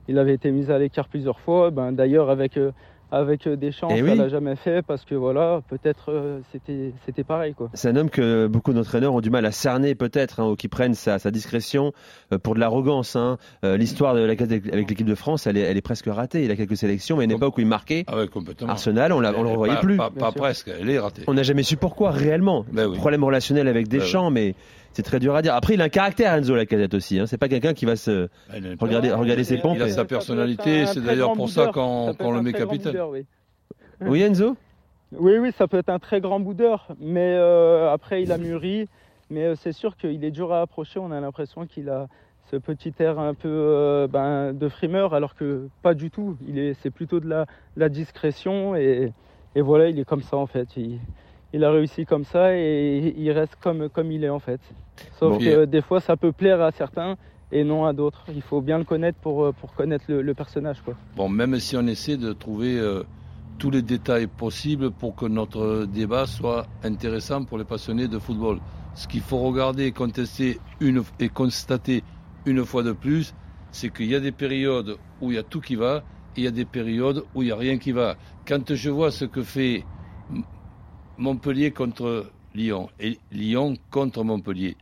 il 0.09 0.19
avait 0.19 0.33
été 0.33 0.51
mis 0.51 0.71
à 0.71 0.79
l'écart 0.79 1.09
plusieurs 1.09 1.39
fois. 1.41 1.71
Ben, 1.71 1.93
d'ailleurs, 1.93 2.31
avec 2.31 2.57
euh, 2.57 2.73
avec 3.13 3.47
euh, 3.47 3.57
Deschamps, 3.57 3.89
Eh 3.93 3.99
ça 3.99 4.05
oui. 4.05 4.17
l'a 4.17 4.29
jamais 4.31 4.57
fait 4.57 4.83
parce 4.83 5.05
que 5.05 5.15
voilà, 5.15 5.61
peut-être 5.69 6.11
euh, 6.11 6.41
c'était 6.51 6.93
c'était 7.07 7.23
pareil 7.25 7.53
quoi. 7.55 7.69
C'est 7.75 7.89
un 7.89 7.97
homme 7.97 8.09
que 8.11 8.47
beaucoup 8.47 8.73
d'entraîneurs 8.73 9.15
ont 9.15 9.21
du 9.21 9.29
mal 9.31 9.45
à 9.47 9.53
cerner 9.53 9.95
peut-être, 9.95 10.41
hein, 10.41 10.49
ou 10.49 10.57
qui 10.57 10.69
prennent 10.69 10.95
sa, 10.95 11.19
sa 11.19 11.31
discrétion 11.31 11.93
euh, 12.33 12.39
pour 12.39 12.55
de 12.55 12.61
l'arrogance. 12.61 13.15
hein. 13.15 13.37
Euh, 13.65 13.77
L'histoire 13.77 14.15
de 14.15 14.21
Lacazette 14.21 14.67
avec 14.73 14.89
l'équipe 14.89 15.07
de 15.07 15.15
France, 15.15 15.47
elle 15.47 15.59
est, 15.59 15.61
elle 15.61 15.77
est 15.77 15.83
presque 15.83 16.07
ratée. 16.09 16.45
Il 16.45 16.51
a 16.51 16.57
quelques 16.57 16.77
sélections, 16.77 17.17
mais 17.17 17.23
à 17.23 17.27
une 17.27 17.33
époque 17.33 17.59
où 17.59 17.61
il 17.61 17.67
marquait, 17.67 18.05
Ah 18.07 18.17
ouais. 18.17 18.27
Arsenal, 18.67 19.13
on 19.13 19.21
ne 19.21 19.31
le 19.31 19.37
revoyait 19.37 19.75
Pas- 19.75 19.81
plus. 19.81 19.97
Pas, 19.99 20.33
presque, 20.33 20.71
elle 20.81 20.89
est 20.89 20.99
ratée. 20.99 21.23
On 21.27 21.35
n'a 21.35 21.43
jamais 21.43 21.63
su 21.63 21.77
pourquoi 21.77 22.11
réellement. 22.13 22.65
Ben 22.73 22.87
oui. 22.89 22.97
Problème 22.97 23.23
relationnel 23.25 23.69
avec 23.69 23.89
Ben 23.89 23.99
Deschamps, 24.01 24.31
mais 24.31 24.55
c'est 24.93 25.03
très 25.03 25.19
dur 25.19 25.35
à 25.35 25.43
dire. 25.43 25.55
Après, 25.55 25.75
il 25.75 25.81
a 25.81 25.85
un 25.85 25.89
caractère, 25.89 26.35
Enzo 26.35 26.55
Lacazette 26.55 26.95
aussi. 26.95 27.19
Hein. 27.19 27.27
C'est 27.27 27.39
pas 27.39 27.49
quelqu'un 27.49 27.75
qui 27.75 27.85
va 27.87 27.97
se 27.97 28.29
est- 28.53 28.81
regarder, 28.81 29.11
regarder 29.13 29.45
ses 29.45 29.59
pompes. 29.59 29.77
Il 29.77 29.83
a 29.83 29.89
sa 29.89 30.05
personnalité, 30.05 30.87
c'est 30.87 31.03
d'ailleurs 31.03 31.33
pour 31.33 31.49
ça 31.49 31.69
qu'on 31.69 32.15
le 32.33 32.43
met 32.43 32.53
capitaine. 32.53 32.93
boudeur, 32.93 33.11
oui. 33.11 33.27
Oui, 34.01 34.23
Enzo? 34.23 34.57
Oui, 35.13 35.37
oui, 35.39 35.53
ça 35.59 35.69
peut 35.69 35.77
être 35.79 35.91
un 35.91 35.99
très 35.99 36.21
grand 36.21 36.41
boudeur, 36.41 36.89
mais 36.99 37.35
euh, 37.37 37.93
après 37.93 38.23
il 38.23 38.33
a 38.33 38.39
mûri. 38.39 38.89
Mais 39.31 39.45
euh, 39.45 39.55
c'est 39.57 39.73
sûr 39.73 39.97
qu'il 39.97 40.25
est 40.25 40.31
dur 40.31 40.53
à 40.53 40.63
approcher. 40.63 40.99
On 40.99 41.11
a 41.11 41.21
l'impression 41.21 41.67
qu'il 41.67 41.89
a 41.91 42.09
ce 42.51 42.57
petit 42.57 42.93
air 42.99 43.19
un 43.19 43.35
peu 43.35 43.49
euh, 43.49 44.07
ben, 44.07 44.53
de 44.53 44.69
frimeur, 44.69 45.15
alors 45.15 45.35
que 45.35 45.69
pas 45.83 45.95
du 45.95 46.11
tout. 46.11 46.37
Il 46.49 46.59
est, 46.59 46.75
c'est 46.83 46.91
plutôt 46.91 47.21
de 47.21 47.29
la, 47.29 47.47
la 47.77 47.89
discrétion 47.89 48.75
et, 48.75 49.13
et 49.55 49.61
voilà, 49.61 49.89
il 49.89 49.99
est 49.99 50.05
comme 50.05 50.23
ça 50.23 50.37
en 50.37 50.47
fait. 50.47 50.69
Il, 50.77 50.99
il 51.53 51.65
a 51.65 51.71
réussi 51.71 52.05
comme 52.07 52.25
ça 52.25 52.57
et 52.57 53.15
il 53.17 53.31
reste 53.33 53.57
comme, 53.63 53.89
comme 53.89 54.11
il 54.13 54.25
est 54.25 54.29
en 54.29 54.39
fait. 54.41 54.61
Sauf 55.19 55.33
Bon. 55.33 55.39
que 55.39 55.45
euh, 55.49 55.67
des 55.67 55.83
fois, 55.83 56.01
ça 56.01 56.17
peut 56.17 56.33
plaire 56.33 56.61
à 56.63 56.71
certains 56.73 57.17
et 57.51 57.65
non 57.65 57.85
à 57.85 57.93
d'autres. 57.93 58.25
Il 58.35 58.43
faut 58.43 58.61
bien 58.61 58.79
le 58.79 58.85
connaître 58.85 59.19
pour, 59.19 59.45
euh, 59.45 59.53
pour 59.53 59.75
connaître 59.75 60.05
le, 60.09 60.23
le 60.23 60.35
personnage, 60.35 60.81
quoi. 60.83 60.95
Bon, 61.17 61.29
même 61.29 61.59
si 61.61 61.77
on 61.77 61.87
essaie 61.87 62.17
de 62.17 62.33
trouver 62.33 62.79
euh, 62.79 63.03
tous 63.59 63.71
les 63.71 63.83
détails 63.83 64.27
possibles 64.27 64.91
pour 64.91 65.15
que 65.15 65.27
notre 65.27 65.85
débat 65.87 66.27
soit 66.27 66.67
intéressant 66.83 67.45
pour 67.45 67.59
les 67.59 67.65
passionnés 67.65 68.09
de 68.09 68.19
football. 68.19 68.59
Ce 68.95 69.07
qu'il 69.09 69.21
faut 69.21 69.39
regarder 69.39 69.85
et 69.87 69.93
contester 69.93 70.59
une, 70.81 71.03
et 71.21 71.29
constater 71.29 72.03
une 72.47 72.65
fois 72.65 72.83
de 72.83 72.93
plus, 72.93 73.35
c'est 73.71 73.91
qu'il 73.93 74.07
y 74.07 74.15
a 74.15 74.21
des 74.21 74.33
périodes 74.33 74.97
où 75.21 75.31
il 75.31 75.37
y 75.37 75.39
a 75.39 75.43
tout 75.43 75.61
qui 75.61 75.77
va 75.77 76.03
et 76.37 76.41
il 76.41 76.45
y 76.45 76.47
a 76.47 76.51
des 76.51 76.65
périodes 76.65 77.25
où 77.35 77.43
il 77.43 77.47
n'y 77.47 77.53
a 77.53 77.57
rien 77.57 77.79
qui 77.79 77.93
va. 77.93 78.17
Quand 78.47 78.75
je 78.75 78.91
vois 78.91 79.11
ce 79.11 79.25
que 79.25 79.43
fait 79.43 79.85
Montpellier 81.23 81.71
contre 81.71 82.27
Lyon 82.55 82.91
et 82.99 83.19
Lyon 83.31 83.77
contre 83.91 84.25
Montpellier. 84.25 84.77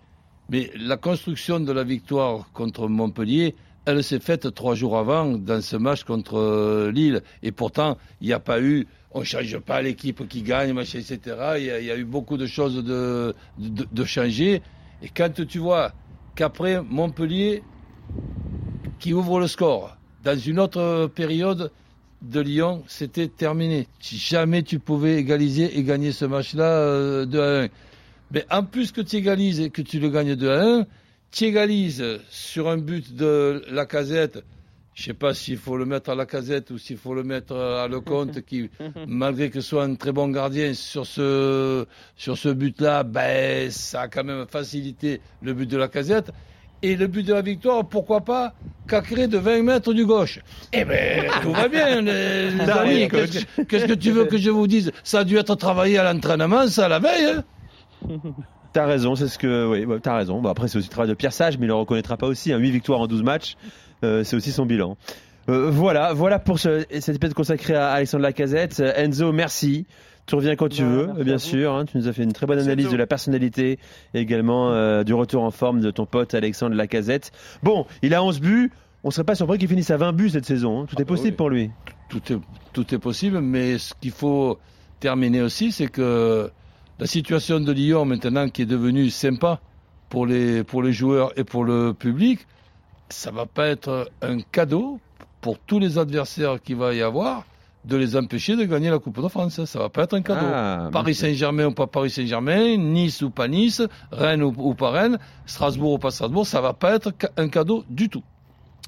Mais 0.49 0.71
la 0.75 0.97
construction 0.97 1.61
de 1.61 1.71
la 1.71 1.85
victoire 1.85 2.51
contre 2.53 2.89
Montpellier, 2.89 3.55
elle 3.85 4.03
s'est 4.03 4.21
faite 4.21 4.53
trois 4.55 4.75
jours 4.75 4.97
avant 4.97 5.27
dans 5.27 5.61
ce 5.61 5.77
match 5.77 6.05
contre 6.05 6.39
euh, 6.39 6.91
Lille. 6.91 7.23
Et 7.43 7.53
pourtant, 7.53 7.99
il 8.21 8.29
n'y 8.29 8.33
a 8.33 8.41
pas 8.41 8.61
eu, 8.61 8.87
on 9.13 9.21
ne 9.21 9.25
change 9.25 9.59
pas 9.59 9.83
l'équipe 9.83 10.27
qui 10.29 10.43
gagne, 10.43 10.73
machin, 10.73 10.99
etc. 10.99 11.21
Il 11.59 11.65
y, 11.65 11.91
a, 11.91 11.97
eu 11.97 12.05
beaucoup 12.05 12.39
de 12.39 12.47
choses 12.47 12.83
de, 12.83 13.35
de, 13.59 13.87
de 13.91 14.05
changer. 14.05 14.63
Et 15.03 15.09
quand 15.15 15.47
tu 15.47 15.59
vois 15.59 15.93
qu'après 16.35 16.83
Montpellier, 16.83 17.63
qui 18.99 19.13
ouvre 19.13 19.41
le 19.41 19.47
score, 19.47 19.97
dans 20.25 20.39
une 20.39 20.59
autre 20.59 21.11
période 21.15 21.71
de 22.23 22.41
Lyon, 22.41 22.85
c'était 22.87 23.29
terminé. 23.29 23.89
Si 24.01 24.17
jamais 24.17 24.63
tu 24.63 24.79
pouvais 24.79 25.17
égaliser 25.17 25.79
et 25.79 25.83
gagner 25.83 26.13
ce 26.13 26.25
match-là 26.25 26.65
euh, 26.65 27.27
2 27.27 27.41
à 27.41 27.63
1. 27.65 27.69
Mais 28.33 28.47
en 28.51 28.63
plus 28.65 28.93
que 28.93 29.01
tu 29.01 29.17
égalises 29.17 29.61
et 29.61 29.71
que 29.71 29.83
tu 29.83 29.99
le 29.99 30.09
gagnes 30.11 30.37
2 30.37 30.51
à 30.51 30.65
1, 30.81 30.87
tu 31.31 31.45
égalises 31.45 32.05
sur 32.31 32.69
un 32.69 32.77
but 32.79 33.15
de 33.15 33.65
la 33.71 33.87
casette. 33.87 34.43
Je 34.95 35.05
sais 35.05 35.15
pas 35.15 35.33
s'il 35.33 35.57
faut 35.57 35.77
le 35.77 35.87
mettre 35.87 36.11
à 36.11 36.15
la 36.15 36.27
casette 36.27 36.71
ou 36.71 36.79
s'il 36.79 36.99
faut 36.99 37.15
le 37.15 37.23
mettre 37.23 37.57
à 37.57 37.89
Lecomte, 37.89 38.43
qui, 38.43 38.69
malgré 39.07 39.49
que 39.49 39.61
ce 39.61 39.69
soit 39.69 39.85
un 39.85 39.95
très 39.95 40.13
bon 40.13 40.29
gardien 40.29 40.75
sur 40.75 41.07
ce, 41.07 41.87
sur 42.17 42.37
ce 42.37 42.49
but-là, 42.51 43.05
ben, 43.05 43.71
ça 43.71 44.03
a 44.03 44.09
quand 44.09 44.25
même 44.25 44.47
facilité 44.47 45.21
le 45.43 45.55
but 45.55 45.67
de 45.67 45.77
la 45.77 45.89
casette. 45.89 46.33
Et 46.83 46.97
le 46.97 47.07
but 47.07 47.27
de 47.27 47.35
la 47.35 47.43
victoire, 47.43 47.85
pourquoi 47.87 48.23
pas 48.23 48.55
Cacré 48.89 49.29
de 49.29 49.39
20 49.39 49.63
mètres 49.63 49.93
du 49.93 50.05
gauche. 50.07 50.41
Eh 50.73 50.85
ben, 50.85 51.31
tout 51.43 51.53
va 51.53 51.69
bien, 51.69 52.01
les, 52.01 52.51
les 52.51 52.71
amis. 52.71 53.09
Qu'est-ce 53.09 53.85
que- 53.87 53.93
tu 53.95 54.11
veux 54.13 54.25
que 54.25 54.39
je 54.39 54.51
vous 54.51 54.67
dise? 54.67 54.91
Ça 55.05 55.21
a 55.21 55.25
dû 55.25 55.37
être 55.37 55.55
travaillé 55.55 55.99
à 55.99 56.11
l'entraînement, 56.13 56.67
ça, 56.69 56.89
la 56.89 56.99
veille. 56.99 57.37
hein 57.37 57.45
T'as 58.73 58.87
raison, 58.87 59.15
c'est 59.17 59.27
ce 59.29 59.37
que. 59.37 59.67
Oui, 59.67 59.85
ouais, 59.85 59.99
t'as 60.01 60.17
raison. 60.17 60.41
Bon, 60.41 60.49
après, 60.49 60.69
c'est 60.69 60.79
aussi 60.79 60.87
le 60.89 60.93
travail 60.93 61.09
de 61.11 61.15
Pierre 61.15 61.33
Sage, 61.33 61.59
mais 61.59 61.67
il 61.67 61.69
le 61.69 61.75
reconnaîtra 61.75 62.17
pas 62.17 62.29
aussi. 62.29 62.53
Hein. 62.53 62.59
8 62.59 62.71
victoires 62.71 63.01
en 63.01 63.09
12 63.09 63.23
matchs, 63.25 63.57
euh, 64.05 64.23
c'est 64.23 64.37
aussi 64.37 64.53
son 64.53 64.65
bilan. 64.65 64.97
Euh, 65.49 65.69
voilà, 65.71 66.13
voilà 66.13 66.39
pour 66.39 66.61
ce, 66.61 66.85
cet 67.01 67.17
épisode 67.17 67.35
consacré 67.35 67.75
à 67.75 67.91
Alexandre 67.91 68.23
Lacazette. 68.23 68.79
Euh, 68.79 68.93
Enzo, 68.95 69.33
merci. 69.33 69.87
Tu 70.31 70.37
reviens 70.37 70.55
quand 70.55 70.69
tu 70.69 70.85
veux, 70.85 71.07
bien 71.25 71.39
sûr. 71.39 71.75
hein. 71.75 71.85
tu 71.87 71.99
nous 71.99 72.07
as 72.07 72.13
fait 72.13 72.23
une 72.23 72.33
très 72.33 72.47
bonne 72.47 72.61
analyse 72.61 72.89
de 72.89 72.97
la 72.97 73.07
personnalité 73.09 73.81
et 74.15 74.21
également 74.21 74.71
euh, 74.71 75.03
du 75.03 75.13
retour 75.13 75.43
en 75.43 75.51
forme 75.51 75.81
de 75.81 75.91
ton 75.91 76.07
pote 76.07 76.35
Alexandre 76.35 76.77
Lacazette. 76.77 77.33
Bon, 77.65 77.85
il 78.03 78.15
a 78.15 78.23
11 78.23 78.41
buts. 78.41 78.71
On 79.03 79.11
serait 79.11 79.25
pas 79.25 79.35
surpris 79.35 79.59
qu'il 79.59 79.67
finisse 79.67 79.91
à 79.91 79.97
20 79.97 80.13
buts 80.13 80.31
cette 80.31 80.45
saison. 80.47 80.83
hein. 80.83 80.87
Tout 80.89 80.95
Ah 80.99 81.01
est 81.01 81.05
bah 81.05 81.09
possible 81.09 81.31
oui. 81.31 81.37
pour 81.37 81.51
lui. 81.51 81.71
tout 82.09 82.23
est, 82.33 82.39
tout 82.73 82.95
est 82.95 82.99
possible, 82.99 83.41
mais 83.41 83.79
ce 83.79 83.93
qu'il 84.01 84.13
faut 84.13 84.59
terminer 85.01 85.43
aussi, 85.43 85.73
c'est 85.73 85.89
que 85.89 86.49
la 87.01 87.07
situation 87.07 87.59
de 87.59 87.73
Lyon 87.73 88.05
maintenant 88.05 88.49
qui 88.49 88.63
est 88.63 88.67
devenue 88.67 89.11
sympa 89.11 89.59
pour 90.11 90.27
les, 90.27 90.63
pour 90.63 90.83
les 90.85 90.93
joueurs 90.93 91.33
et 91.37 91.43
pour 91.45 91.65
le 91.65 91.93
public, 91.93 92.41
ça 93.09 93.33
va 93.33 93.47
pas 93.47 93.67
être 93.67 94.09
un 94.23 94.39
cadeau 94.53 95.01
pour 95.41 95.59
tous 95.59 95.81
les 95.81 95.99
adversaires 95.99 96.63
qu'il 96.63 96.77
va 96.77 96.95
y 96.95 97.03
avoir 97.03 97.45
de 97.85 97.97
les 97.97 98.17
empêcher 98.17 98.57
de 98.57 98.65
gagner 98.65 98.91
la 98.91 98.99
Coupe 98.99 99.21
de 99.23 99.29
France. 99.29 99.65
Ça 99.65 99.79
va 99.79 99.89
pas 99.89 100.03
être 100.05 100.15
un 100.15 100.23
cadeau. 100.23 100.47
Ah, 100.47 100.89
Paris 100.93 101.15
Saint-Germain 101.15 101.67
ou 101.67 101.73
pas 101.73 101.87
Paris 101.87 102.11
Saint-Germain, 102.11 102.77
Nice 102.77 103.23
ou 103.23 103.31
pas 103.31 103.49
Nice, 103.49 103.83
Rennes 104.13 104.43
ou, 104.43 104.55
ou 104.57 104.75
pas 104.75 104.91
Rennes, 104.91 105.19
Strasbourg 105.47 105.93
ou 105.95 105.99
pas 105.99 106.11
Strasbourg, 106.11 106.47
ça 106.47 106.61
va 106.61 106.73
pas 106.75 106.95
être 106.95 107.13
un 107.37 107.49
cadeau 107.49 107.85
du 107.89 108.09
tout. 108.09 108.23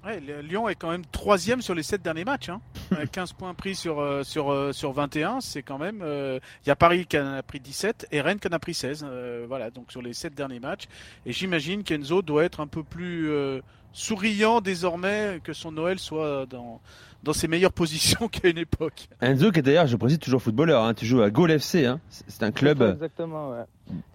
Ouais, 0.04 0.20
Lyon 0.42 0.68
est 0.68 0.74
quand 0.74 0.90
même 0.90 1.04
troisième 1.12 1.62
sur 1.62 1.76
les 1.76 1.84
sept 1.84 2.02
derniers 2.02 2.24
matchs. 2.24 2.48
Hein. 2.48 2.60
Euh, 2.92 3.06
15 3.10 3.32
points 3.32 3.54
pris 3.54 3.74
sur, 3.74 4.00
euh, 4.00 4.22
sur, 4.22 4.52
euh, 4.52 4.72
sur 4.72 4.92
21. 4.92 5.40
C'est 5.40 5.62
quand 5.62 5.78
même. 5.78 6.00
euh, 6.02 6.38
Il 6.66 6.68
y 6.68 6.72
a 6.72 6.76
Paris 6.76 7.06
qui 7.06 7.18
en 7.18 7.32
a 7.34 7.42
pris 7.42 7.58
17 7.58 8.08
et 8.12 8.20
Rennes 8.20 8.38
qui 8.38 8.48
en 8.48 8.52
a 8.52 8.58
pris 8.58 8.74
16. 8.74 9.06
euh, 9.08 9.46
voilà, 9.48 9.70
donc 9.70 9.90
sur 9.90 10.02
les 10.02 10.12
sept 10.12 10.34
derniers 10.34 10.60
matchs. 10.60 10.84
Et 11.24 11.32
j'imagine 11.32 11.84
qu'Enzo 11.84 12.20
doit 12.20 12.44
être 12.44 12.60
un 12.60 12.66
peu 12.66 12.82
plus 12.82 13.30
euh, 13.30 13.62
souriant 13.92 14.60
désormais 14.60 15.40
que 15.44 15.52
son 15.52 15.72
Noël 15.72 15.98
soit 15.98 16.46
dans, 16.46 16.80
dans 17.22 17.32
ses 17.32 17.48
meilleures 17.48 17.72
positions 17.72 18.28
qu'à 18.32 18.48
une 18.48 18.58
époque. 18.58 19.08
Enzo, 19.20 19.50
qui 19.50 19.58
est 19.60 19.62
d'ailleurs, 19.62 19.86
je 19.86 19.96
précise, 19.96 20.18
toujours 20.18 20.42
footballeur. 20.42 20.84
hein. 20.84 20.94
Tu 20.94 21.06
joues 21.06 21.22
à 21.22 21.30
Gaulle 21.30 21.50
FC. 21.52 21.86
hein. 21.86 22.00
C'est 22.08 22.42
un 22.42 22.50
club. 22.52 22.82
Exactement, 22.82 23.50
ouais. 23.50 23.64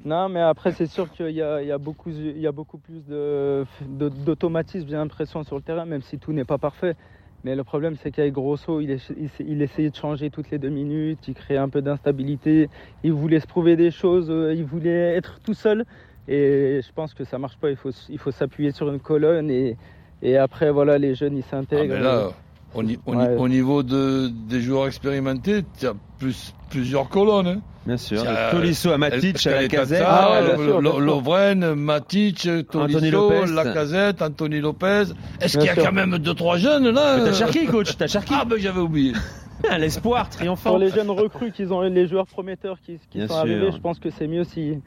Non, 0.05 0.29
mais 0.29 0.41
après, 0.41 0.71
c'est 0.71 0.87
sûr 0.87 1.11
qu'il 1.11 1.29
y 1.31 1.41
a, 1.41 1.61
il 1.61 1.67
y, 1.67 1.71
a 1.71 1.77
beaucoup, 1.77 2.09
il 2.09 2.39
y 2.39 2.47
a 2.47 2.51
beaucoup 2.51 2.77
plus 2.77 3.03
de- 3.07 3.65
de- 3.87 4.09
d'automatisme, 4.09 4.87
j'ai 4.89 4.95
l'impression, 4.95 5.43
sur 5.43 5.55
le 5.55 5.61
terrain, 5.61 5.85
même 5.85 6.01
si 6.01 6.17
tout 6.17 6.33
n'est 6.33 6.45
pas 6.45 6.57
parfait. 6.57 6.95
Mais 7.43 7.55
le 7.55 7.63
problème, 7.63 7.95
c'est 8.01 8.09
qu'avec 8.11 8.33
Grosso, 8.33 8.81
il, 8.81 8.89
est- 8.89 9.11
il, 9.15 9.29
il 9.47 9.61
essayait 9.61 9.91
de 9.91 9.95
changer 9.95 10.31
toutes 10.31 10.49
les 10.49 10.57
deux 10.57 10.69
minutes, 10.69 11.19
il 11.27 11.35
créait 11.35 11.57
un 11.57 11.69
peu 11.69 11.83
d'instabilité, 11.83 12.67
il 13.03 13.13
voulait 13.13 13.39
se 13.39 13.45
prouver 13.47 13.75
des 13.75 13.91
choses, 13.91 14.27
euh, 14.31 14.53
il 14.55 14.63
voulait 14.65 15.15
être 15.15 15.39
tout 15.43 15.53
seul. 15.53 15.85
Et 16.27 16.81
je 16.85 16.91
pense 16.93 17.13
que 17.13 17.23
ça 17.23 17.37
marche 17.37 17.57
pas, 17.57 17.69
il 17.69 17.75
faut, 17.77 17.91
il 18.09 18.17
faut 18.19 18.31
s'appuyer 18.31 18.71
sur 18.71 18.89
une 18.91 18.99
colonne 18.99 19.49
et, 19.49 19.77
et 20.21 20.37
après, 20.37 20.71
voilà, 20.71 20.97
les 20.97 21.15
jeunes, 21.15 21.37
ils 21.37 21.43
Ah, 21.47 21.51
s'intègrent. 21.51 21.93
mais 21.95 22.01
là, 22.01 22.29
au, 22.75 22.79
au 22.79 22.83
ni- 22.83 22.99
Ouais. 23.07 23.35
au 23.37 23.47
niveau 23.47 23.81
de, 23.83 24.27
des 24.49 24.59
joueurs 24.61 24.87
expérimentés, 24.87 25.63
tu 25.79 25.87
as 25.87 25.93
plus, 26.19 26.53
plusieurs 26.69 27.07
colonnes. 27.07 27.47
hein. 27.47 27.61
Bien 27.85 27.95
sûr. 27.95 28.21
Tolisso 28.51 28.91
à 28.91 28.97
Matic, 28.97 29.47
à 29.47 29.61
la 29.61 29.67
casette. 29.69 30.03
Ah 30.05 30.41
sûr. 30.57 30.81
Lovren, 30.81 31.73
Matic, 31.75 32.45
Anthony 32.73 33.11
Tolisso. 33.11 33.53
Lacazette, 33.55 34.21
Anthony 34.21 34.59
Lopez. 34.59 35.03
Est-ce 35.39 35.57
qu'il 35.57 35.67
y 35.67 35.69
a 35.69 35.73
sûr. 35.73 35.85
quand 35.85 35.93
même 35.93 36.17
deux, 36.17 36.33
trois 36.33 36.57
jeunes 36.57 36.89
là 36.89 37.19
T'as 37.23 37.31
Cherki, 37.31 37.65
coach. 37.67 37.95
T'as 37.95 38.07
Cherki. 38.07 38.33
Ah 38.35 38.43
ben 38.43 38.57
j'avais 38.59 38.81
oublié. 38.81 39.13
L'espoir 39.79 40.29
triomphant. 40.29 40.71
Pour 40.71 40.79
les 40.79 40.89
jeunes 40.89 41.09
recrues 41.09 41.53
qui 41.53 41.63
ont 41.67 41.79
les 41.79 42.07
joueurs 42.07 42.27
prometteurs 42.27 42.77
qui, 42.81 42.99
sont 43.21 43.27
sûr. 43.27 43.35
arrivés, 43.37 43.71
je 43.71 43.77
pense 43.79 43.99
que 43.99 44.09
c'est 44.09 44.27
mieux 44.27 44.43
si, 44.43 44.79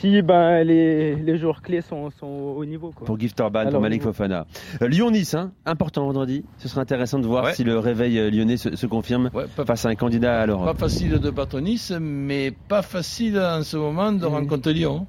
si 0.00 0.22
ben, 0.22 0.62
les, 0.64 1.16
les 1.16 1.38
joueurs 1.38 1.62
clés 1.62 1.80
sont, 1.80 2.10
sont 2.10 2.26
au 2.26 2.64
niveau. 2.64 2.90
Quoi. 2.94 3.06
Pour 3.06 3.18
Gift 3.18 3.40
Orban, 3.40 3.70
pour 3.70 3.80
Malik 3.80 4.00
niveau. 4.00 4.12
Fofana. 4.12 4.46
Euh, 4.82 4.88
Lyon-Nice, 4.88 5.34
hein, 5.34 5.52
important 5.64 6.04
vendredi. 6.06 6.44
Ce 6.58 6.68
sera 6.68 6.80
intéressant 6.82 7.18
de 7.18 7.26
voir 7.26 7.44
Ouais. 7.44 7.54
si 7.54 7.64
le 7.64 7.78
réveil 7.78 8.18
euh, 8.18 8.30
lyonnais 8.30 8.56
se, 8.56 8.76
se 8.76 8.86
confirme 8.86 9.30
Ouais, 9.34 9.44
pas, 9.54 9.64
face 9.64 9.86
à 9.86 9.88
un 9.88 9.94
candidat 9.94 10.36
à 10.36 10.40
pas 10.40 10.46
l'Europe. 10.46 10.78
facile 10.78 11.18
de 11.18 11.30
battre 11.30 11.60
Nice, 11.60 11.92
mais 12.00 12.52
pas 12.68 12.82
facile 12.82 13.38
en 13.38 13.62
ce 13.62 13.76
moment 13.76 14.12
de 14.12 14.26
Mhm. 14.26 14.32
rencontrer 14.34 14.74
Lyon. 14.74 15.06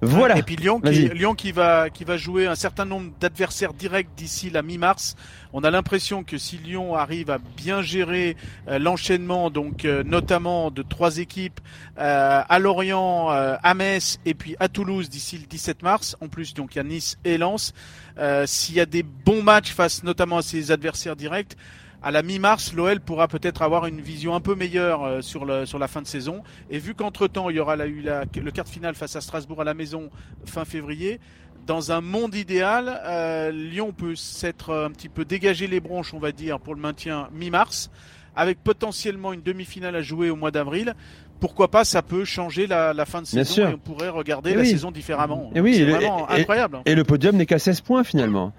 Voilà. 0.00 0.38
Et 0.38 0.42
puis 0.42 0.56
Lyon, 0.56 0.80
qui, 0.80 1.08
Lyon 1.08 1.34
qui 1.34 1.50
va 1.50 1.90
qui 1.90 2.04
va 2.04 2.16
jouer 2.16 2.46
un 2.46 2.54
certain 2.54 2.84
nombre 2.84 3.10
d'adversaires 3.20 3.72
directs 3.74 4.10
d'ici 4.16 4.48
la 4.50 4.62
mi-mars. 4.62 5.16
On 5.52 5.64
a 5.64 5.70
l'impression 5.70 6.22
que 6.22 6.38
si 6.38 6.58
Lyon 6.58 6.94
arrive 6.94 7.30
à 7.30 7.38
bien 7.38 7.82
gérer 7.82 8.36
euh, 8.68 8.78
l'enchaînement, 8.78 9.50
donc 9.50 9.84
euh, 9.84 10.04
notamment 10.04 10.70
de 10.70 10.82
trois 10.82 11.18
équipes 11.18 11.60
euh, 11.98 12.42
à 12.48 12.58
Lorient, 12.58 13.32
euh, 13.32 13.56
à 13.62 13.74
Metz 13.74 14.20
et 14.24 14.34
puis 14.34 14.54
à 14.60 14.68
Toulouse 14.68 15.08
d'ici 15.08 15.38
le 15.38 15.46
17 15.46 15.82
mars. 15.82 16.16
En 16.20 16.28
plus, 16.28 16.54
donc 16.54 16.74
il 16.74 16.78
y 16.78 16.80
a 16.80 16.84
Nice 16.84 17.18
et 17.24 17.38
Lens. 17.38 17.72
Euh, 18.18 18.46
S'il 18.46 18.76
y 18.76 18.80
a 18.80 18.86
des 18.86 19.02
bons 19.02 19.42
matchs 19.42 19.72
face 19.72 20.04
notamment 20.04 20.38
à 20.38 20.42
ses 20.42 20.70
adversaires 20.70 21.16
directs. 21.16 21.56
À 22.00 22.12
la 22.12 22.22
mi-mars, 22.22 22.74
l'OL 22.74 23.00
pourra 23.00 23.26
peut-être 23.26 23.60
avoir 23.60 23.86
une 23.86 24.00
vision 24.00 24.36
un 24.36 24.40
peu 24.40 24.54
meilleure 24.54 25.02
euh, 25.02 25.20
sur, 25.20 25.44
la 25.44 25.88
fin 25.88 26.00
de 26.00 26.06
saison. 26.06 26.44
Et 26.70 26.78
vu 26.78 26.94
qu'entre-temps, 26.94 27.50
il 27.50 27.56
y 27.56 27.60
aura 27.60 27.76
eu 27.86 28.02
le 28.02 28.50
quart 28.52 28.64
de 28.64 28.70
finale 28.70 28.94
face 28.94 29.16
à 29.16 29.20
Strasbourg 29.20 29.60
à 29.60 29.64
la 29.64 29.74
maison 29.74 30.08
fin 30.44 30.64
février, 30.64 31.18
dans 31.66 31.90
un 31.90 32.00
monde 32.00 32.36
idéal, 32.36 33.00
euh, 33.04 33.50
Lyon 33.50 33.92
peut 33.92 34.14
s'être 34.14 34.72
un 34.72 34.90
petit 34.90 35.08
peu 35.08 35.24
dégagé 35.24 35.66
les 35.66 35.80
bronches, 35.80 36.14
on 36.14 36.20
va 36.20 36.30
dire, 36.30 36.60
pour 36.60 36.74
le 36.74 36.80
maintien 36.80 37.28
mi-mars, 37.32 37.90
avec 38.36 38.62
potentiellement 38.62 39.32
une 39.32 39.42
demi-finale 39.42 39.96
à 39.96 40.00
jouer 40.00 40.30
au 40.30 40.36
mois 40.36 40.52
d'avril. 40.52 40.94
Pourquoi 41.40 41.68
pas, 41.70 41.84
ça 41.84 42.02
peut 42.02 42.24
changer 42.24 42.66
la, 42.66 42.92
la 42.92 43.04
fin 43.04 43.22
de 43.22 43.26
Bien 43.26 43.44
saison 43.44 43.54
sûr. 43.54 43.68
et 43.68 43.74
on 43.74 43.78
pourrait 43.78 44.08
regarder 44.08 44.50
Et 44.50 44.54
la 44.54 44.60
oui. 44.62 44.70
saison 44.70 44.90
différemment. 44.90 45.50
Et 45.54 45.60
oui, 45.60 45.74
C'est 45.76 45.84
vraiment 45.84 46.26
et- 46.30 46.40
incroyable. 46.40 46.78
Et 46.84 46.94
le 46.94 47.04
podium 47.04 47.36
n'est 47.36 47.46
qu'à 47.46 47.58
16 47.60 47.80
points 47.80 48.02
finalement. 48.04 48.52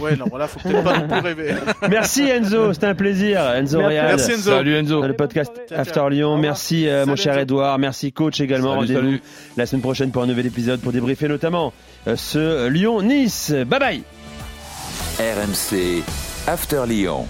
Ouais, 0.00 0.14
non, 0.16 0.26
voilà, 0.30 0.46
faut 0.46 0.60
peut-être 0.60 0.84
pas 0.84 0.98
non 0.98 1.08
plus 1.08 1.20
rêver. 1.20 1.54
Merci 1.90 2.22
Enzo, 2.22 2.72
c'était 2.72 2.86
un 2.86 2.94
plaisir. 2.94 3.40
Enzo 3.40 3.78
Merci. 3.78 3.94
Real. 3.94 4.06
Merci 4.06 4.32
Enzo. 4.32 4.50
Salut 4.50 4.74
Enzo. 4.76 5.00
Dans 5.00 5.06
le 5.08 5.16
podcast. 5.16 5.52
After 5.74 5.94
Ciao, 5.94 6.08
Lyon. 6.08 6.38
Merci 6.38 6.88
euh, 6.88 7.06
mon 7.06 7.16
cher. 7.16 7.36
Edouard. 7.38 7.78
Merci 7.78 8.12
coach 8.12 8.40
également. 8.40 8.74
Salut, 8.80 8.94
Rendez-vous 8.94 9.00
salut. 9.16 9.22
la 9.56 9.66
semaine 9.66 9.82
prochaine 9.82 10.10
pour 10.12 10.22
un 10.22 10.26
nouvel 10.26 10.46
épisode 10.46 10.80
pour 10.80 10.92
débriefer 10.92 11.26
notamment 11.28 11.72
euh, 12.06 12.14
ce 12.16 12.68
Lyon-Nice. 12.68 13.52
Bye 13.66 13.80
bye. 13.80 14.02
RMC 15.18 16.02
After 16.46 16.82
Lyon. 16.86 17.26